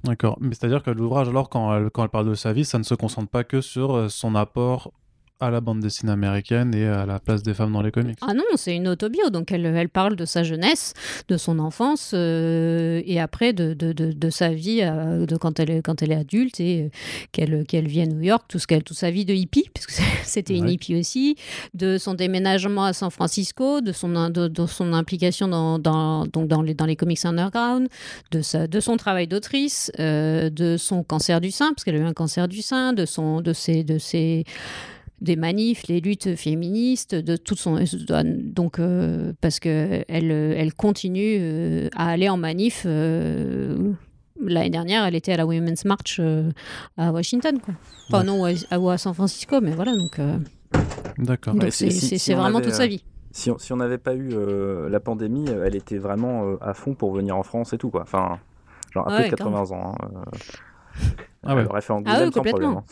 [0.04, 0.38] D'accord.
[0.40, 2.84] Mais c'est-à-dire que l'ouvrage, alors, quand elle, quand elle parle de sa vie, ça ne
[2.84, 4.92] se concentre pas que sur euh, son apport
[5.38, 8.18] à la bande dessinée américaine et à la place des femmes dans les comics.
[8.22, 10.94] Ah non, c'est une autobio, donc elle, elle parle de sa jeunesse,
[11.28, 15.82] de son enfance euh, et après de, de, de, sa vie euh, de quand, elle,
[15.82, 16.88] quand elle est adulte et euh,
[17.32, 19.90] qu'elle qu'elle vit à New York, tout ce qu'elle, toute sa vie de hippie, puisque
[20.24, 21.36] c'était une hippie aussi,
[21.74, 26.62] de son déménagement à San Francisco, de son, de, son implication dans, dans, donc dans,
[26.62, 27.88] les, dans les comics underground,
[28.30, 32.04] de, sa, de son travail d'autrice, de son cancer du sein, parce qu'elle a eu
[32.04, 33.84] un cancer du sein, de, son, de ses...
[33.84, 34.44] De ses
[35.20, 37.78] des manifs, les luttes féministes, de toute son
[38.22, 42.82] donc euh, parce que elle, elle continue euh, à aller en manif.
[42.84, 43.92] Euh,
[44.40, 46.20] l'année dernière, elle était à la Women's March
[46.96, 47.74] à Washington, quoi.
[48.08, 50.20] Enfin non, à, à, San Francisco, mais voilà donc.
[51.18, 51.54] D'accord.
[51.70, 53.04] c'est vraiment toute sa vie.
[53.32, 54.34] Si on n'avait pas eu
[54.88, 58.02] la pandémie, elle était vraiment à fond pour venir en France et tout quoi.
[58.02, 58.38] Enfin,
[58.92, 59.94] genre à peu de 80 ans.
[59.98, 60.08] Hein,
[61.42, 61.62] ah ouais.
[61.62, 62.70] Elle aurait fait en ah sans problème.
[62.70, 62.84] Hein.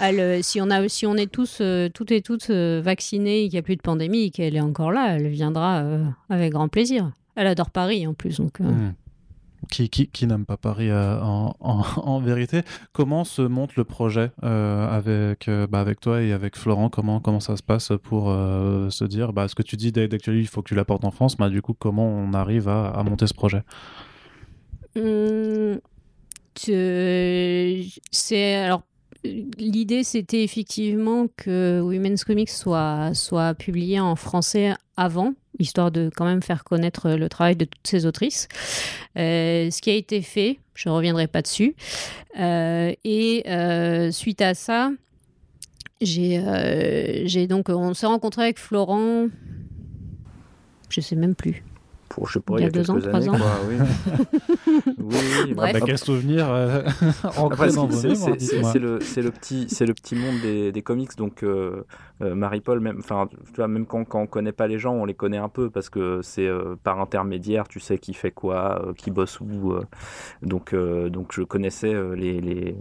[0.00, 3.52] Euh, si, on a, si on est tous, euh, toutes et toutes euh, vaccinés qu'il
[3.52, 5.82] n'y a plus de pandémie et qu'elle est encore là, elle viendra
[6.28, 7.12] avec grand plaisir.
[7.34, 8.38] Elle adore Paris en plus.
[8.38, 8.92] Donc, hmm.
[9.70, 12.62] Qui, qui, qui n'aime pas Paris en, en, vérité?
[12.92, 16.88] Comment se monte le projet avec, bah, avec toi et avec Florent?
[16.88, 20.46] Comment, comment ça se passe pour se dire bah, ce que tu dis d'actualité, il
[20.46, 23.26] faut que tu l'apportes en France bah, Du coup, comment on arrive à, à monter
[23.26, 23.62] ce projet?
[24.94, 25.80] Mmh,
[28.12, 28.82] C'est alors
[29.58, 36.42] l'idée, c'était effectivement que Women's Comics soit, publié en français avant, histoire de quand même
[36.42, 38.48] faire connaître le travail de toutes ces autrices.
[39.16, 41.74] Euh, ce qui a été fait, je ne reviendrai pas dessus.
[42.38, 44.90] Euh, et euh, suite à ça,
[46.00, 49.28] j'ai donc, on s'est rencontré avec Florent,
[50.88, 51.64] je sais même plus
[52.16, 53.36] pour, je sais pas, il y a, deux ans, trois ans.
[53.36, 53.76] Quoi, oui.
[54.96, 56.82] oui, oui bah, quel souvenir euh,
[57.90, 61.84] C'est le, le, petit, le petit monde des, des comics, donc euh,
[62.22, 63.12] euh, Marie-Paul, même, tu
[63.56, 65.90] vois, même quand, quand on connaît pas les gens, on les connaît un peu parce
[65.90, 69.74] que c'est euh, par intermédiaire, tu sais qui fait quoi, qui bosse où.
[70.40, 72.76] donc, donc je connaissais les, les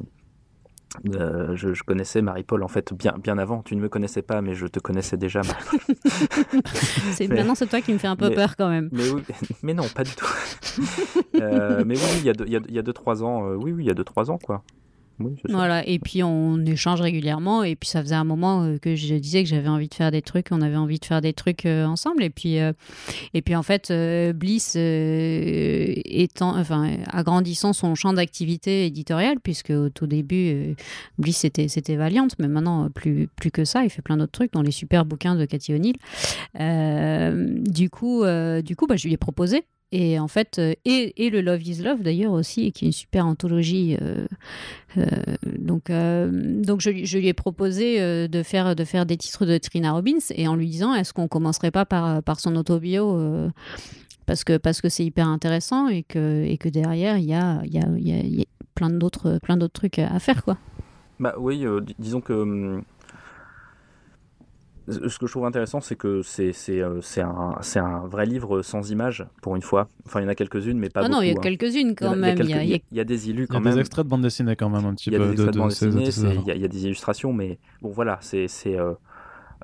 [1.03, 3.61] je, connaissais Marie-Paul en fait bien, bien avant.
[3.61, 5.41] Tu ne me connaissais pas, mais je te connaissais déjà.
[7.11, 8.89] c'est maintenant c'est toi qui me fais un peu peur quand même.
[8.91, 9.03] Mais,
[9.63, 10.27] mais non, pas du tout.
[11.33, 13.49] mais oui, il y a 2-3 il y a deux, trois ans.
[13.55, 14.63] oui, oui, il y a 2-3 ans quoi
[15.49, 19.15] voilà, et puis on échange régulièrement, et puis ça faisait un moment euh, que je
[19.15, 21.65] disais que j'avais envie de faire des trucs, on avait envie de faire des trucs
[21.65, 22.73] euh, ensemble, et puis, euh,
[23.33, 23.91] et puis en fait,
[24.33, 30.75] Bliss étant, enfin, agrandissant son champ d'activité éditoriale, puisque au tout début,
[31.17, 34.51] Bliss c'était, c'était Valiant, mais maintenant plus, plus que ça, il fait plein d'autres trucs,
[34.51, 35.97] dans les super bouquins de Cathy O'Neill.
[37.71, 38.23] du coup,
[38.63, 39.65] du coup bah, je lui ai proposé
[39.97, 43.25] et en fait, euh, et, le Love is Love d'ailleurs aussi, qui est une super
[43.25, 43.95] anthologie.
[44.01, 44.25] Euh,
[44.97, 45.05] euh,
[45.57, 50.19] donc, donc je, lui ai proposé de, faire, de faire des titres de Trina Robbins
[50.31, 53.17] et en lui disant est-ce qu'on commencerait pas par, par son autobio
[54.25, 57.61] parce que parce que c'est hyper intéressant et que, et que derrière il y a,
[57.65, 60.57] y, a, y a plein d'autres plein d'autres trucs à faire quoi.
[61.19, 61.65] Bah oui,
[61.99, 62.83] disons que hum,
[64.87, 69.25] ce que je trouve intéressant, c'est que c'est euh, un, un, vrai livre sans images,
[69.41, 69.87] pour une fois.
[70.05, 71.13] Enfin, il y en a quelques-unes, mais pas beaucoup.
[71.13, 71.41] Ah non, il y a hein.
[71.41, 72.37] quelques-unes quand même.
[72.39, 73.63] Il y, a, des illus quand même.
[73.63, 75.15] Il y a des extraits de bande dessinée quand même, un petit peu.
[75.15, 77.89] Il y a des extraits de, bande dessinée, il y, a des illustrations, mais bon,
[77.89, 78.93] voilà, c'est euh,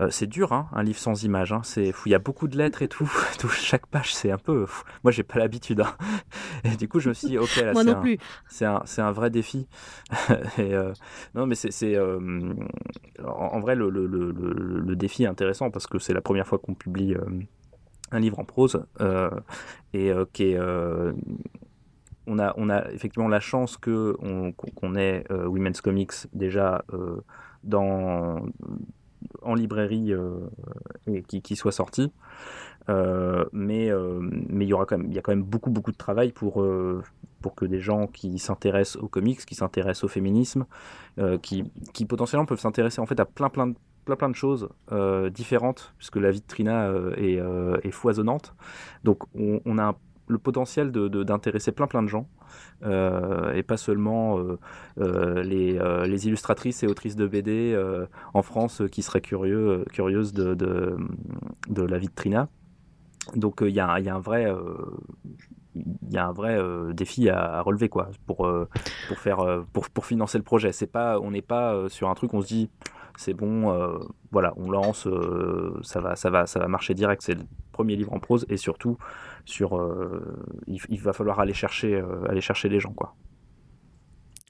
[0.01, 1.53] euh, c'est dur, hein, un livre sans images.
[1.53, 1.61] Hein.
[1.63, 3.05] C'est, il y a beaucoup de lettres et tout.
[3.51, 4.65] Chaque page, c'est un peu.
[5.03, 5.81] Moi, j'ai pas l'habitude.
[5.81, 5.93] Hein.
[6.63, 8.17] Et du coup, je me suis dit, ok, là, c'est, un, plus.
[8.47, 9.67] c'est un, c'est un vrai défi.
[10.57, 10.93] et, euh,
[11.35, 12.53] non, mais c'est, euh,
[13.23, 16.59] en, vrai le, le, le, le, défi est intéressant parce que c'est la première fois
[16.59, 17.15] qu'on publie
[18.11, 18.85] un livre en prose
[19.93, 20.59] et qui est
[22.27, 26.83] on a, on a effectivement la chance qu'on ait Women's Comics déjà
[27.63, 28.45] dans
[29.41, 30.39] en librairie euh,
[31.07, 32.11] et qui, qui, soit sorti.
[32.89, 35.69] Euh, mais euh, mais il y aura quand même il y a quand même beaucoup
[35.69, 36.65] beaucoup de travail pour
[37.41, 40.65] pour que des gens qui s'intéressent aux comics, qui s'intéressent au féminisme,
[41.41, 44.69] qui, qui potentiellement peuvent s'intéresser en fait à plein plein de plein plein de choses
[45.31, 47.39] différentes puisque la vie de Trina est,
[47.83, 48.55] est, foisonnante.
[49.03, 49.95] Donc on, on a
[50.31, 52.27] le potentiel d'intéresser de, plein plein de gens
[52.83, 54.57] euh, et pas seulement euh,
[54.99, 57.77] euh, les, les, illustratrices et autrices de BD
[58.33, 60.97] en France qui seraient curieux, curieuses de, de,
[61.69, 62.47] de, la vie de Trina.
[63.35, 64.51] Donc il y, y, a un vrai
[65.75, 66.59] il y a un vrai
[66.93, 68.49] défi à, relever quoi pour
[69.07, 72.33] pour faire pour, pour financer le projet c'est pas on n'est pas sur un truc
[72.33, 72.69] on se dit
[73.15, 73.99] c'est bon
[74.31, 75.07] voilà on lance
[75.83, 77.21] ça va ça va ça va marcher direct
[77.81, 78.97] premier livre en prose et surtout
[79.45, 83.15] sur euh, il, va falloir aller chercher euh, aller chercher les gens quoi.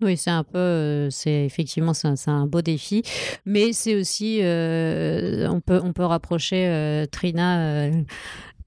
[0.01, 3.03] Oui, c'est un peu, euh, c'est effectivement c'est un, beau défi,
[3.45, 7.89] mais c'est aussi, on peut on peut rapprocher Trina.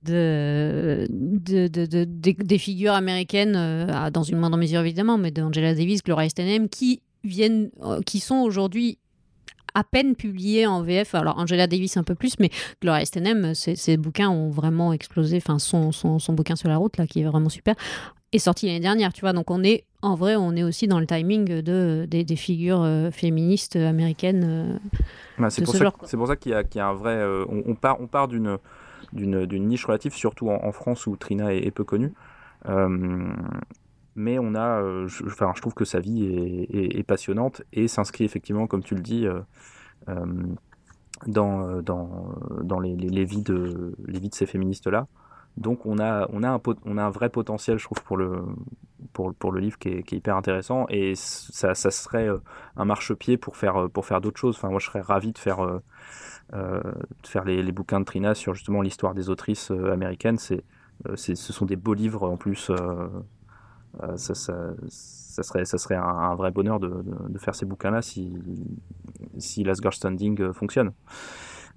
[0.05, 3.55] De, de, de, des, figures américaines,
[4.13, 7.71] dans une moindre mesure évidemment, mais d'Angela Davis, Gloria Steinem, qui viennent,
[8.05, 8.99] qui sont aujourd'hui
[9.75, 11.15] à peine publié en VF.
[11.15, 15.37] Alors Angela Davis un peu plus, mais Gloria Steinem, ses, bouquins ont vraiment explosé.
[15.37, 17.75] Enfin, son, son, son, bouquin sur la route, là, qui est vraiment super,
[18.33, 19.33] est sorti l'année dernière, tu vois.
[19.33, 23.11] Donc on est, en vrai, on est aussi dans le timing de, des, figures euh,
[23.11, 24.45] féministes américaines.
[24.45, 24.79] Euh,
[25.39, 27.15] bah, c'est pour, pour, ça qu'il y, y, a un vrai...
[27.15, 28.59] Euh, on, part, on part d'une
[29.13, 32.13] d'une niche relative, surtout en, France où Trina est, peu connue
[34.17, 38.25] mais on a, euh, je, enfin, je trouve que sa vie est, passionnante et s'inscrit
[38.25, 39.41] effectivement, comme tu le dis, euh,
[40.09, 40.25] euh,
[41.27, 45.07] dans, dans, dans les, les, vies de, les vies de ces féministes-là.
[45.57, 48.43] Donc on a, on, a un, on a un vrai potentiel, je trouve, pour le,
[49.13, 52.29] pour, pour le livre qui est, qui est, hyper intéressant et ça, ça serait
[52.77, 54.57] un marchepied pour faire, pour faire d'autres choses.
[54.57, 55.65] Enfin, moi, je serais ravi de faire,
[56.53, 56.83] de
[57.25, 60.39] faire les, les, bouquins de Trina sur justement l'histoire des autrices américaines.
[60.39, 60.65] C'est,
[61.17, 62.71] ce sont des beaux livres en plus
[64.03, 68.33] euh, ça, ça, serait, ça serait un, vrai bonheur de, de, faire ces bouquins-là si,
[69.39, 70.93] si Girl Standing euh, fonctionne.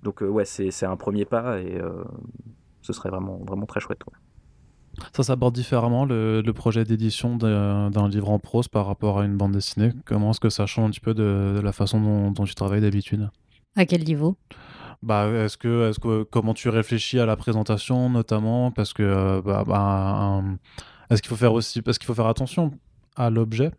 [0.03, 1.79] Donc euh, ouais, c'est un premier pas et
[2.81, 3.99] ce serait vraiment, vraiment très chouette.
[5.15, 9.37] Ça s'aborde différemment le, le projet d'édition d'un livre en prose par rapport à une
[9.37, 9.91] bande dessinée.
[10.05, 12.81] Comment est-ce que ça change un petit peu de, la façon dont, dont tu travailles
[12.81, 13.29] d'habitude?
[13.75, 14.37] À quel niveau?
[15.03, 18.71] Bah, est-ce que, est-ce que, comment tu réfléchis à la présentation notamment?
[18.71, 20.57] Parce que bah, bah un,
[21.09, 22.71] est-ce qu'il faut faire aussi, parce qu'il faut faire attention
[23.15, 23.71] à l'objet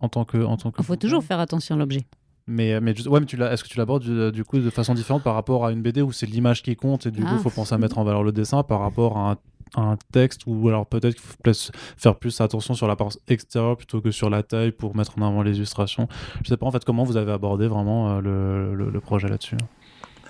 [0.00, 0.80] en tant que, en tant que.
[0.80, 2.06] Il faut toujours faire attention à l'objet.
[2.46, 5.34] Mais, mais, ouais, mais tu est-ce que tu l'abordes du, coup de façon différente par
[5.34, 7.42] rapport à une BD où c'est l'image qui compte et du coup il ah.
[7.42, 9.38] faut penser à mettre en valeur le dessin par rapport à
[9.76, 14.02] un, texte ou alors peut-être qu'il faut faire plus attention sur la partie extérieure plutôt
[14.02, 16.06] que sur la taille pour mettre en avant les illustrations.
[16.42, 19.56] Je sais pas en fait comment vous avez abordé vraiment euh, le, le, projet là-dessus?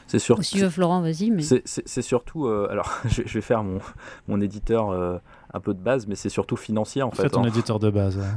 [0.06, 0.42] C'est sûr.
[0.44, 1.30] Si tu veux Florent, vas-y.
[1.30, 1.42] Mais...
[1.42, 2.46] C'est surtout.
[2.46, 3.80] Euh, alors, je, vais faire mon,
[4.28, 4.90] mon éditeur.
[4.90, 5.18] Euh,
[5.54, 7.30] un peu de base, mais c'est surtout financier en fait.
[7.30, 7.48] ton hein.
[7.48, 8.20] éditeur de base.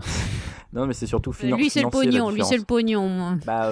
[0.73, 1.63] Non, mais c'est surtout financier.
[1.63, 2.29] Lui, c'est le pognon.
[2.29, 3.39] Lui, c'est le pognon.
[3.45, 3.71] Bah,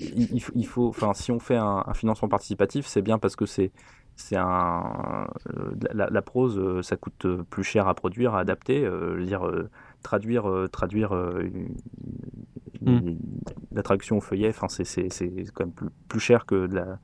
[0.00, 3.72] il, il, faut, enfin, si on fait un, financement participatif, c'est bien parce que c'est,
[4.16, 5.28] c'est un,
[5.92, 8.80] la, prose, ça coûte plus cher à produire, à adapter.
[8.84, 9.46] je veux dire,
[10.02, 11.12] traduire, traduire
[12.80, 13.12] mm.
[13.72, 16.98] la traduction au feuillet, enfin, c'est, c'est, quand même plus, cher que, la,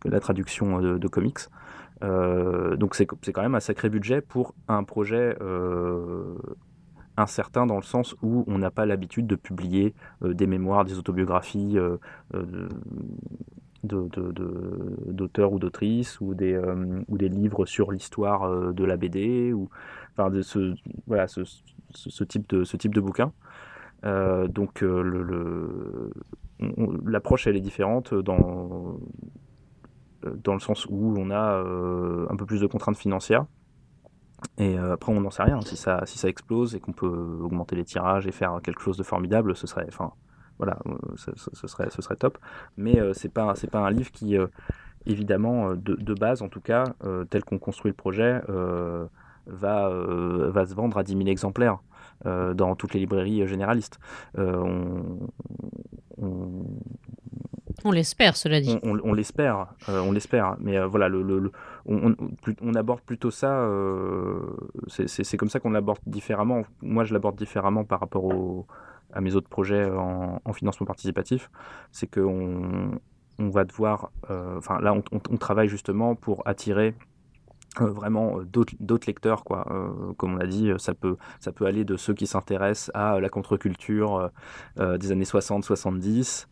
[0.00, 1.40] que la traduction de, de comics.
[2.02, 6.34] Euh, donc c'est quand même un sacré budget pour un projet euh,
[7.16, 10.98] incertain dans le sens où on n'a pas l'habitude de publier euh, des mémoires, des
[10.98, 11.76] autobiographies
[13.82, 16.58] d'auteurs ou d'autrices ou des,
[17.08, 19.68] ou des livres sur l'histoire de la BD ou
[20.12, 20.74] enfin de ce,
[21.06, 21.42] voilà, ce,
[21.94, 23.32] ce, type de, ce type de bouquin.
[24.02, 24.84] donc
[27.06, 28.98] l'approche elle est différente dans
[30.22, 33.46] dans le sens où on a euh, un peu plus de contraintes financières.
[34.58, 35.60] Et euh, après, on n'en sait rien.
[35.60, 38.96] Si ça, si ça explose et qu'on peut augmenter les tirages et faire quelque chose
[38.96, 40.12] de formidable, ce serait, enfin,
[40.58, 40.78] voilà,
[41.16, 41.32] ce,
[41.66, 42.38] serait, ce serait top.
[42.76, 44.36] Mais c'est pas, c'est pas un livre qui,
[45.06, 46.84] évidemment, de, base en tout cas,
[47.30, 48.42] tel qu'on construit le projet,
[49.46, 51.78] va, va se vendre à 10 000 exemplaires
[52.26, 53.98] dans toutes les librairies généralistes.
[54.36, 55.18] on
[57.90, 58.78] l'espère, cela dit.
[58.82, 60.56] On, l'espère, euh, on l'espère.
[60.60, 61.50] Mais euh, voilà, le,
[61.86, 63.60] on, aborde plutôt ça.
[63.60, 64.40] Euh,
[64.88, 66.62] c'est comme ça qu'on l'aborde différemment.
[66.82, 68.30] Moi, je l'aborde différemment par rapport
[69.12, 71.50] à mes autres projets en, financement participatif.
[71.92, 73.00] C'est qu'on
[73.38, 74.10] on va devoir.
[74.28, 76.94] Enfin, là, on, travaille justement pour attirer
[77.80, 81.66] euh, vraiment euh, d'autres lecteurs quoi euh, comme on a dit ça peut ça peut
[81.66, 84.28] aller de ceux qui s'intéressent à la contre-culture
[84.76, 86.48] des années 60 70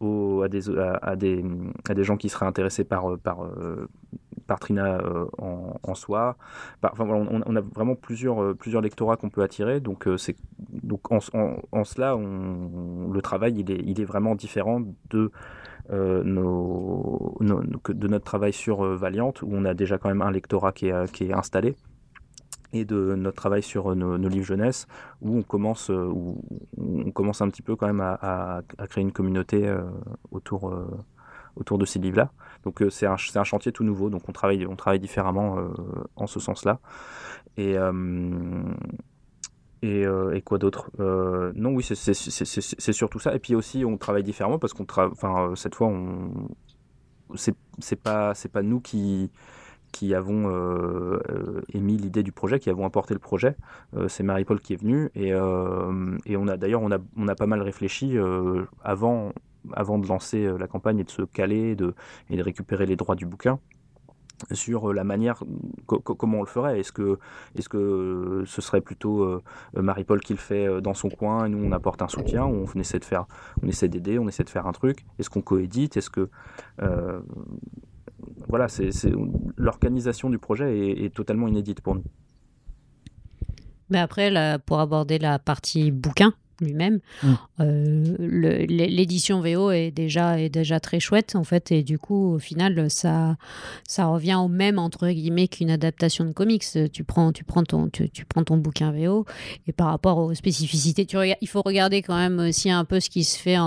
[0.00, 1.44] au, à des à, des
[1.88, 3.48] à des gens qui seraient intéressés par par
[4.48, 5.00] par Trina
[5.38, 6.36] en, soi.
[6.82, 9.78] Enfin, on, a vraiment plusieurs, plusieurs lectorats qu'on peut attirer.
[9.78, 11.18] Donc, c'est, donc en,
[11.70, 15.30] en, cela, on, le travail, il est, il est vraiment différent de
[15.90, 20.72] euh, de notre travail sur euh, Valiant, où on a déjà quand même un lectorat
[20.72, 21.76] qui est, est installé
[22.74, 24.86] et de notre travail sur euh, nos, livres jeunesse,
[25.20, 26.40] où on commence, où
[26.78, 29.70] on commence un petit peu quand même à, à, créer une communauté
[30.30, 30.74] autour,
[31.56, 32.30] autour de ces livres-là.
[32.64, 35.58] Donc c'est un, un, chantier tout nouveau, donc on travaille, on travaille différemment
[36.16, 36.78] en ce sens-là.
[37.58, 37.76] Et,
[39.84, 43.34] euh, et, quoi d'autre euh, Non, oui, c'est surtout ça.
[43.34, 44.84] Et puis aussi, on travaille différemment parce qu'on.
[44.84, 46.30] Enfin, euh, cette fois, on
[47.34, 49.30] c'est pas nous qui
[50.14, 51.18] avons
[51.72, 53.56] émis l'idée du projet, qui avons apporté le projet.
[54.08, 56.90] c'est Marie-Paul qui est venue et, on a d'ailleurs on
[57.28, 58.18] a, pas mal réfléchi
[58.84, 59.32] avant
[59.64, 63.58] de lancer la campagne et de se caler et de récupérer les droits du bouquin
[64.50, 65.42] sur euh, la manière,
[65.86, 66.80] comment on le ferait.
[66.80, 67.18] Est-ce que,
[67.56, 69.42] est -ce que ce serait plutôt euh,
[69.74, 72.66] Marie-Paul qui le fait euh, dans son coin et nous on apporte un soutien, ou
[72.74, 73.26] on essaie de faire,
[73.62, 75.04] on essaie d'aider, on essaie de faire un truc?
[75.18, 75.96] Est-ce qu'on coédite?
[75.96, 76.28] Est-ce que
[78.48, 78.90] voilà, c'est
[79.56, 82.04] l'organisation du projet est, totalement inédite pour nous.
[83.90, 87.00] Mais après, pour aborder la partie bouquin, lui-même.
[87.22, 87.28] Mm.
[87.60, 92.38] Euh, l'édition VO est déjà, est déjà très chouette, en fait, et du coup, au
[92.38, 93.36] final, ça,
[93.86, 96.64] ça revient au même, entre guillemets, qu'une adaptation de comics.
[96.92, 99.26] Tu prends, tu, prends ton, tu, prends ton bouquin VO,
[99.66, 103.10] et par rapport aux spécificités, tu il faut regarder quand même aussi un peu ce
[103.10, 103.64] qui se fait en,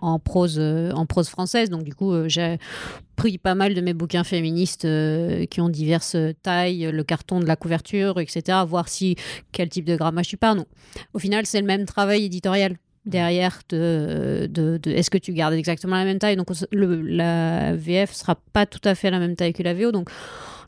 [0.00, 1.70] en, prose, en prose française.
[1.70, 2.58] Donc, du coup, euh, j'ai
[3.16, 7.46] pris pas mal de mes bouquins féministes euh, qui ont diverses tailles, le carton de
[7.46, 9.16] la couverture, etc., voir si
[9.52, 10.58] quel type de grammage tu parles.
[10.58, 10.66] Non.
[11.14, 12.76] Au final, c'est le même travail éditorial
[13.06, 16.36] derrière de, de, est-ce que tu gardes exactement la même taille?
[16.36, 19.92] Donc le, la VF sera pas tout à fait la même taille que la VO.
[19.92, 20.10] Donc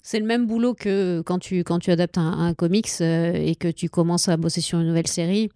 [0.02, 3.68] c'est le même boulot que quand tu, quand tu adaptes un, comics euh, et que
[3.68, 5.50] tu commences à bosser sur une nouvelle série.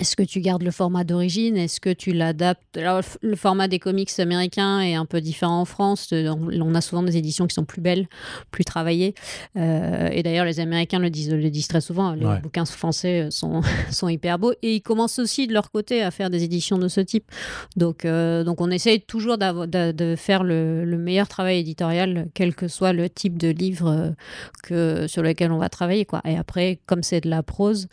[0.00, 1.58] Est-ce que tu gardes le format d'origine?
[1.58, 2.78] Est-ce que tu l'adaptes?
[3.20, 6.08] Le format des comics américains est un peu différent en France.
[6.14, 8.08] Euh, on a souvent des éditions qui sont plus belles,
[8.50, 9.14] plus travaillées.
[9.56, 12.14] Euh, et d'ailleurs, les Américains le disent, le disent très souvent.
[12.14, 13.60] Les bouquins français euh, sont,
[13.90, 14.54] sont hyper beaux.
[14.62, 17.30] Et ils commencent aussi de leur côté à faire des éditions de ce type.
[17.76, 22.94] Donc, donc on essaye toujours de, faire le, le, meilleur travail éditorial, quel que soit
[22.94, 24.14] le type de livre
[24.62, 26.06] que, sur lequel on va travailler.
[26.06, 26.22] Quoi.
[26.24, 27.86] Et après, comme c'est de la prose,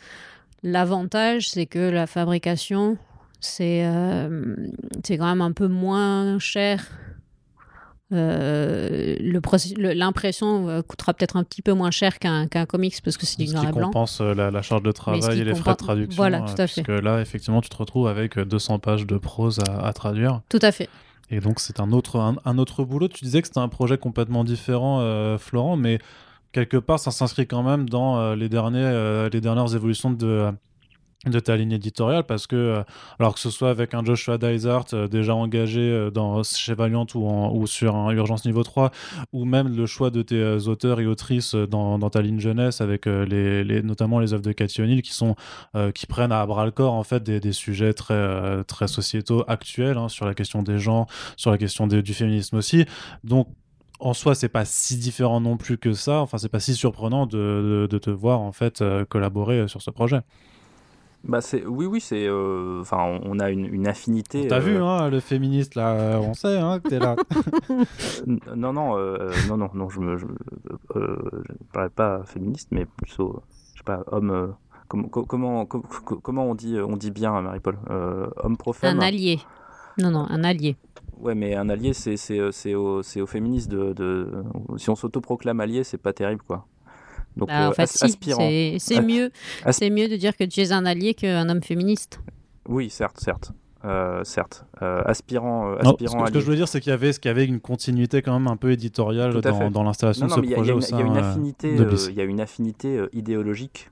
[0.62, 2.98] L'avantage, c'est que la fabrication,
[3.40, 4.56] c'est euh,
[5.08, 6.84] quand même un peu moins cher.
[8.10, 13.36] Euh, L'impression euh, coûtera peut-être un petit peu moins cher qu'un comics parce que c'est
[13.36, 13.88] du noir et blanc.
[13.88, 16.16] compense euh, la, la, charge de travail et les frais de traduction.
[16.16, 16.82] Voilà, tout à fait.
[16.82, 20.40] Parce que là, effectivement, tu te retrouves avec 200 pages de prose à, traduire.
[20.48, 20.88] Tout à fait.
[21.30, 23.08] Et donc, c'est un autre, un, autre boulot.
[23.08, 25.98] Tu disais que c'était un projet complètement différent, Florent, mais
[26.58, 30.52] quelque part, ça s'inscrit quand même dans les, derniers, les dernières évolutions de
[31.26, 32.82] de ta ligne éditoriale parce que euh,
[33.18, 37.06] alors que ce soit avec un Joshua Dysart euh, déjà engagé euh, dans chez Valiant
[37.14, 38.92] ou, sur un Urgence niveau 3
[39.32, 43.06] ou même le choix de tes auteurs et autrices dans, dans, ta ligne jeunesse avec
[43.06, 45.34] les, notamment les œuvres de Cathy O'Neill qui sont
[45.94, 49.98] qui prennent à bras le corps en fait des, des sujets très très sociétaux actuels
[49.98, 51.06] hein, sur la question des gens
[51.36, 52.86] sur la question du féminisme aussi.
[53.24, 53.48] Donc
[54.00, 56.20] en soi, c'est pas si différent non plus que ça.
[56.20, 59.90] Enfin, c'est pas si surprenant de, de, de te voir en fait collaborer sur ce
[59.90, 60.20] projet.
[61.24, 64.46] Bah c'est oui oui c'est euh, enfin on a une, une affinité.
[64.46, 67.16] T'as vu euh, hein, le féministe là on sait hein, que t'es là.
[68.54, 70.26] non non euh, non non non je me je,
[71.72, 73.42] parle pas féministe mais plutôt
[73.74, 74.54] je sais pas homme
[74.86, 77.78] comment comment comment on dit on dit bien Marie-Paul
[78.36, 78.98] homme profane?
[78.98, 79.40] Un allié.
[79.98, 80.76] Non non un allié.
[81.20, 84.30] Ouais, mais un allié, c'est c'est au, au féministe de, de,
[84.76, 86.66] Si on s'autoproclame allié, c'est pas terrible, quoi.
[87.36, 89.30] Donc, bah, en euh, fait, c'est mieux,
[89.70, 92.20] c'est mieux de dire que tu es un allié qu'un homme féministe.
[92.68, 93.52] Oui, certes, certes.
[93.84, 97.26] Euh, certes, euh, aspirant, aspirant ce, que, je veux dire, c'est qu'il y avait, qu'il
[97.26, 100.74] y avait une continuité quand même un peu éditoriale dans, dans l'installation de ce projet
[100.90, 101.76] Il y, a une affinité,
[102.08, 103.88] il y a une affinité idéologique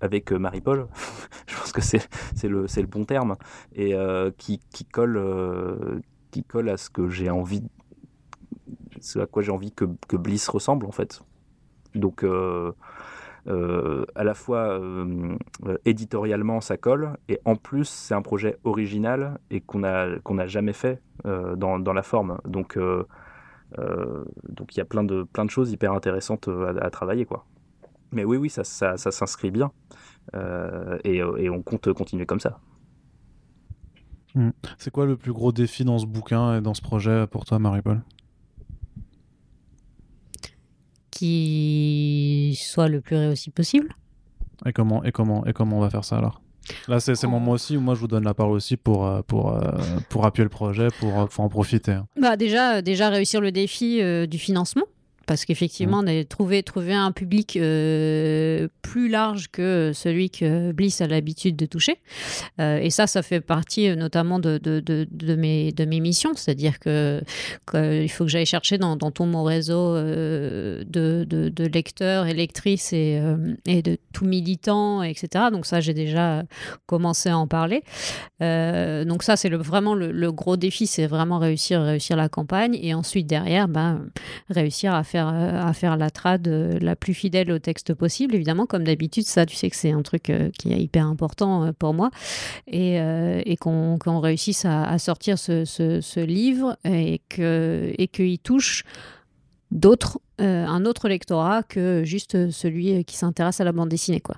[0.00, 0.86] avec Marie-Paul.
[1.46, 3.36] je pense que c'est le, bon terme
[3.74, 3.94] et
[4.36, 7.64] qui, qui colle, qui colle à ce que j'ai envie,
[9.16, 11.22] à quoi j'ai envie que, Bliss ressemble en fait.
[11.94, 12.72] Donc, euh,
[13.46, 15.36] euh, à la fois euh,
[15.84, 20.74] éditorialement ça colle et en plus c'est un projet original et qu'on a n'a jamais
[20.74, 27.24] fait dans, la forme donc il y a plein de choses hyper intéressantes à, travailler
[27.24, 27.46] quoi
[28.12, 29.70] mais oui oui ça, ça, ça s'inscrit bien
[31.04, 32.60] et, et, on compte continuer comme ça
[34.34, 34.50] hmm.
[34.76, 37.58] c'est quoi le plus gros défi dans ce bouquin et dans ce projet pour toi
[37.58, 38.02] Marie-Paul?
[41.10, 43.88] Qui soit le plus réussi possible.
[44.66, 46.42] Et comment, et comment, et comment on va faire ça alors?
[46.86, 47.76] Là, c'est mon mot aussi.
[47.76, 49.60] Moi, je vous donne la parole aussi pour, euh, pour, euh,
[50.08, 51.92] pour appuyer le projet, pour, euh, pour en profiter.
[51.92, 52.06] Hein.
[52.20, 54.84] Bah, déjà, déjà réussir le défi du financement
[55.28, 56.24] parce qu'effectivement, mmh.
[56.24, 62.00] trouver, trouver un public euh, plus large que celui que Bliss a l'habitude de toucher.
[62.60, 66.32] Euh, et ça, ça fait partie euh, notamment de, de, de, mes, de mes missions,
[66.34, 67.20] c'est-à-dire que,
[67.74, 72.94] il faut que j'aille chercher dans, dans, tout mon réseau de, de, lecteurs et lectrices
[72.94, 73.20] et,
[73.66, 75.46] et de tout militants, etc.
[75.52, 76.44] Donc ça, j'ai déjà
[76.86, 77.82] commencé à en parler.
[78.40, 82.94] donc ça, c'est le, vraiment le, gros défi, c'est vraiment réussir, réussir la campagne et
[82.94, 84.06] ensuite derrière, ben,
[84.48, 88.34] réussir à faire euh, à faire la trad euh, la plus fidèle au texte possible.
[88.34, 91.72] Évidemment, comme d'habitude, ça, tu sais que c'est un truc euh, qui est hyper important
[91.78, 92.10] pour moi.
[92.66, 92.98] Et,
[93.60, 98.84] qu'on réussisse à, sortir ce, livre et qu'il et qu'il touche
[99.70, 104.36] d'autres, un autre lectorat que juste celui qui s'intéresse à la bande dessinée, quoi.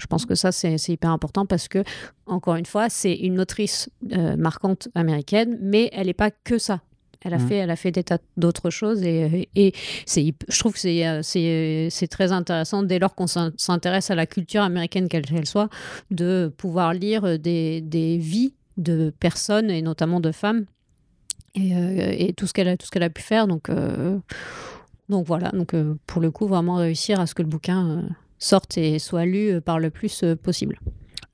[0.00, 1.82] Je pense que ça, c'est hyper important parce que,
[2.26, 3.90] encore une fois, c'est une autrice
[4.38, 6.80] marquante américaine, mais elle n'est pas que ça.
[7.22, 7.48] Elle a, mmh.
[7.48, 9.72] fait, elle a fait des tas d'autres choses et, et
[10.06, 11.20] c'est, je trouve que c'est, euh,
[11.90, 15.68] c'est, très intéressant dès lors qu'on s'intéresse à la culture américaine, quelle qu'elle soit,
[16.12, 20.66] de pouvoir lire des, des, vies de personnes et notamment de femmes
[21.56, 23.48] et, euh, et tout, ce qu'elle a, tout ce qu'elle a pu faire.
[23.48, 24.16] Donc, euh,
[25.08, 25.74] donc voilà, donc,
[26.06, 28.04] pour le coup, vraiment réussir à ce que le bouquin
[28.38, 30.78] sorte et soit lu par le plus possible.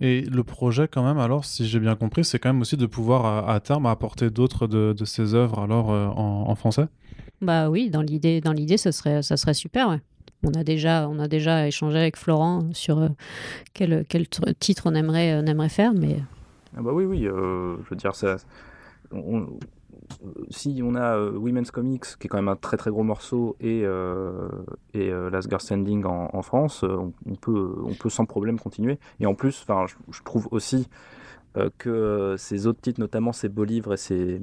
[0.00, 2.86] Et le projet, quand même, alors, si j'ai bien compris, c'est quand même aussi de
[2.86, 6.86] pouvoir à, terme apporter d'autres de, de, ces œuvres alors euh, en, français?
[7.40, 9.88] Bah oui, dans l'idée, dans l'idée, ça serait, ça serait super.
[9.88, 10.00] Ouais.
[10.42, 13.08] On a déjà, on a déjà échangé avec Florent sur euh,
[13.72, 14.26] quel, quel
[14.58, 16.18] titre on aimerait, on aimerait faire, mais.
[16.76, 17.26] Ah bah oui, oui.
[17.26, 18.36] Euh, je veux dire, ça,
[19.12, 19.46] on,
[20.50, 23.56] si on a euh, Women's Comics, qui est quand même un très très gros morceau,
[23.60, 24.48] et, euh,
[24.92, 28.98] et euh, Last Girl Standing en, France, on, peut, on peut sans problème continuer.
[29.20, 30.88] Et en plus, je, je trouve aussi
[31.78, 34.40] que ces autres titres, notamment ces beaux livres et ces,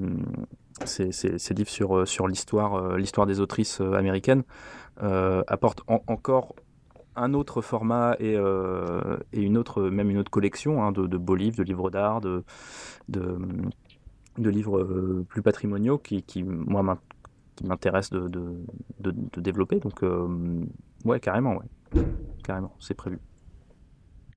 [0.85, 4.43] ces, ces, livres sur, sur l'histoire, l'histoire des autrices américaines,
[4.97, 6.55] apportent encore
[7.17, 8.35] un autre format et,
[9.33, 12.45] et, une autre, même une autre collection hein, de, beaux livres, de livres d'art, de,
[13.09, 13.37] de,
[14.37, 16.83] de livres euh, plus patrimoniaux qui, qui moi,
[18.11, 18.55] de, de,
[18.99, 19.79] de, développer.
[19.79, 20.65] Donc, euh,
[21.05, 22.03] ouais, carrément, ouais.
[22.43, 23.19] Carrément, c'est prévu.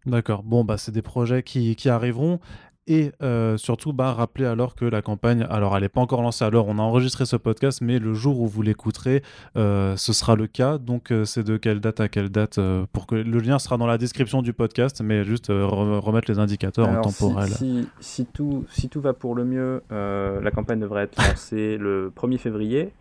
[0.06, 0.42] D'accord.
[0.42, 2.40] Bon, bah, c'est des projets qui, qui arriveront.
[2.86, 6.44] Et euh, surtout, bah, rappeler alors que la campagne, alors elle n'est pas encore lancée,
[6.44, 9.22] alors on a enregistré ce podcast, mais le jour où vous l'écouterez,
[9.56, 10.76] euh, ce sera le cas.
[10.76, 12.60] Donc euh, c'est de quelle date à quelle date
[12.92, 16.88] pour que Le lien sera dans la description du podcast, mais juste remettre les indicateurs
[16.88, 17.48] en temporel.
[17.48, 22.12] Si, si, tout, si tout va pour le mieux, la campagne devrait être lancée le
[22.14, 22.92] 1er février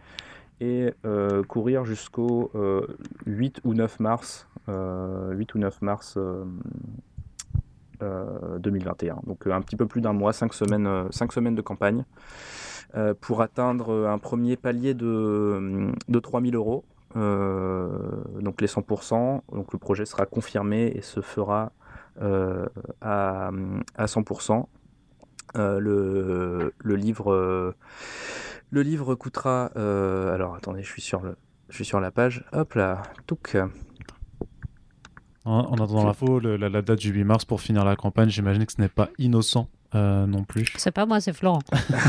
[0.62, 0.94] et
[1.50, 2.52] courir jusqu'au
[3.26, 4.48] 8 ou 9 mars.
[4.68, 6.18] 8 ou 9 mars
[8.60, 9.20] 2021.
[9.26, 12.06] Donc un petit peu plus d'un mois, cinq semaines, cinq semaines de campagne
[13.22, 16.84] pour atteindre un premier palier de, de 3000 euros.
[17.16, 19.42] donc les 100%.
[19.52, 21.72] Donc le projet sera confirmé et se fera
[22.20, 23.52] à,
[23.96, 24.66] à 100%.
[25.56, 27.74] le, le livre
[28.74, 29.72] le livre coûtera.
[29.78, 31.36] Euh, alors attendez, je suis sur le,
[31.70, 32.44] je suis sur la page.
[32.54, 33.56] Hop là, touc.
[35.46, 38.72] En, attendant l'info, la, la, date du 8 mars pour finir la campagne, j'imagine que
[38.72, 40.68] ce n'est pas innocent euh, non plus.
[40.78, 41.60] C'est pas moi, c'est Florent.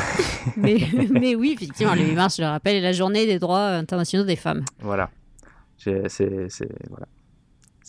[0.57, 0.79] mais,
[1.11, 4.25] mais, oui, effectivement, le 8 mars, je le rappelle, est la journée des droits internationaux
[4.25, 4.65] des femmes.
[4.81, 5.11] Voilà.
[5.77, 6.07] C'est
[6.89, 7.07] voilà.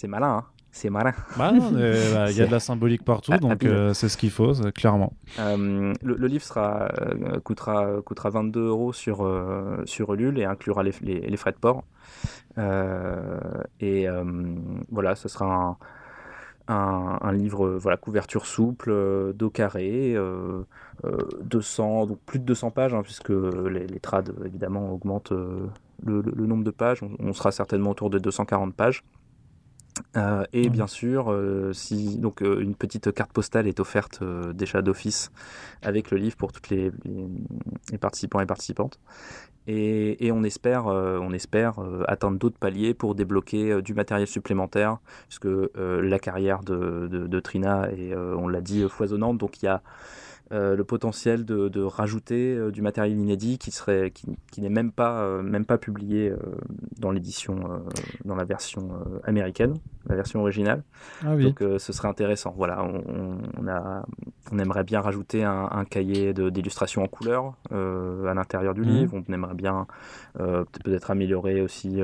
[0.08, 0.43] malin, hein
[0.76, 1.13] c'est malin.
[1.38, 4.30] Bah, bah, il y a de la symbolique partout, ah, donc euh, c'est ce qu'il
[4.30, 5.13] faut, clairement.
[5.39, 9.26] Euh, le, livre sera, euh, coûtera, coûtera 22 euros sur,
[9.86, 11.86] sur Ulule et inclura les, les, frais de port.
[13.80, 14.07] et
[14.91, 15.78] voilà, ce sera
[16.67, 20.13] un, un, livre, voilà, couverture souple, dos carré,
[21.41, 26.45] 200, donc plus de 200 pages, hein, puisque les, les, trades évidemment augmentent le, le,
[26.45, 26.99] nombre de pages.
[27.01, 29.05] on, sera certainement autour de 240 pages.
[30.18, 34.24] Euh, et bien sûr, euh, si donc euh, une petite carte postale est offerte
[34.54, 35.32] déjà d'office
[35.82, 36.91] avec le livre pour toutes les,
[37.91, 39.00] les, participants et participantes.
[39.68, 45.48] Et, et on espère, on espère atteindre d'autres paliers pour débloquer du matériel supplémentaire, puisque
[45.76, 49.39] la carrière de, de, de Trina est, on l'a dit, foisonnante.
[49.39, 49.82] Donc il y a
[50.52, 55.41] le potentiel de, rajouter euh, du matériel inédit qui serait qui, n'est même pas euh,
[55.41, 56.34] même pas publié
[57.00, 57.84] dans l'édition
[58.24, 58.91] dans la version
[59.24, 59.76] américaine
[60.08, 60.84] la version originale.
[61.26, 62.54] Ah donc ce serait intéressant.
[62.56, 64.06] Voilà on, a
[64.52, 68.88] on aimerait bien rajouter un, cahier d'illustration en couleur à l'intérieur du mhm.
[68.88, 69.24] livre.
[69.28, 69.88] On aimerait bien
[70.36, 72.00] peut-être améliorer aussi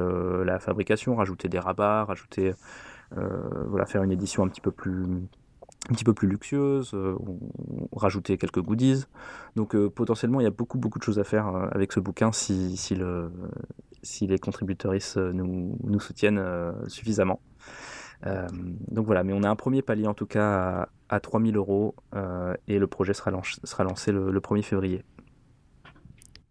[0.46, 2.54] la fabrication rajouter des rabats rajouter
[3.16, 5.06] voilà faire une édition un petit peu plus
[5.90, 7.16] un petit peu plus luxueuse, euh,
[7.94, 9.06] rajouter quelques goodies.
[9.56, 12.00] Donc euh, potentiellement, il y a beaucoup, beaucoup de choses à faire euh, avec ce
[12.00, 13.32] bouquin si, le,
[14.22, 16.42] les contributeuristes nous, soutiennent
[16.88, 17.40] suffisamment.
[18.92, 21.96] donc voilà, mais on a un premier palier en tout cas à, à 3000 euros
[22.68, 23.32] et le projet sera,
[23.64, 25.04] sera lancé le 1er février.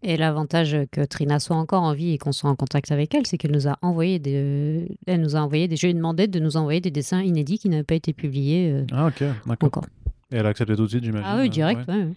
[0.03, 3.27] Et l'avantage que Trina soit encore en vie et qu'on soit en contact avec elle,
[3.27, 6.27] c'est qu'elle nous a envoyé des, elle nous a envoyé des, je lui ai demandé
[6.27, 8.71] de nous envoyer des dessins inédits qui n'avaient pas été publiés.
[8.71, 9.83] Euh, ah ok, d'accord.
[10.31, 11.27] Et elle a accepté tout de suite, j'imagine.
[11.29, 12.07] Ah oui, direct, ouais.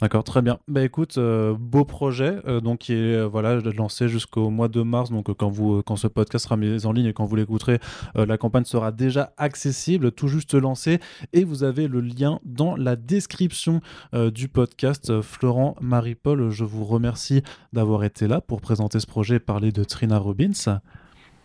[0.00, 0.58] D'accord, très bien.
[0.68, 4.82] Bah écoute, euh, beau projet, euh, donc qui est euh, voilà lancé jusqu'au mois de
[4.82, 5.10] mars.
[5.10, 7.78] Donc quand vous, quand ce podcast sera mis en ligne et quand vous l'écouterez,
[8.14, 11.00] la campagne sera déjà accessible, tout juste lancée,
[11.32, 13.80] et vous avez le lien dans la description
[14.12, 15.20] du podcast.
[15.20, 19.84] Florent, Marie-Paul, je vous remercie d'avoir été là pour présenter ce projet et parler de
[19.84, 20.80] Trina Robbins.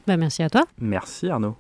[0.08, 0.66] Bah merci à toi.
[0.80, 1.56] Merci Arnaud.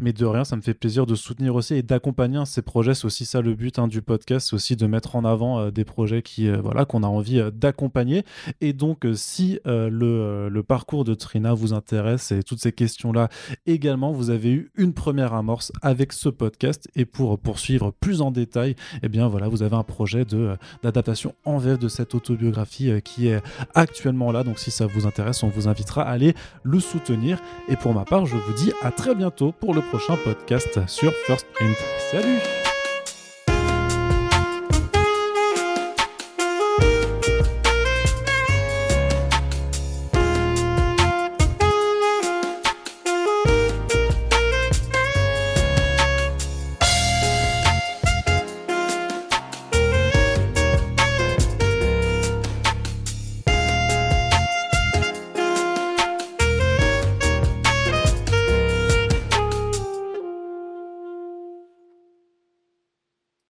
[0.00, 2.94] Mais de rien, ça me fait plaisir de soutenir aussi et d'accompagner ces projets.
[2.94, 5.70] C'est aussi ça le but hein, du podcast, c'est aussi de mettre en avant euh,
[5.70, 8.24] des projets qui, euh, voilà, qu'on a envie euh, d'accompagner.
[8.60, 13.28] Et donc, si le, le, parcours de Trina vous intéresse et toutes ces questions-là
[13.66, 16.88] également, vous avez eu une première amorce avec ce podcast.
[16.94, 21.34] Et pour poursuivre plus en détail, eh bien voilà, vous avez un projet de d'adaptation
[21.44, 23.42] en VF de cette autobiographie qui est
[23.74, 24.44] actuellement là.
[24.44, 27.38] Donc, si ça vous intéresse, on vous invitera à aller le soutenir.
[27.68, 31.12] Et pour ma part, je vous dis à très bientôt pour le prochain podcast sur
[31.24, 31.76] First Print.
[32.10, 32.61] Salut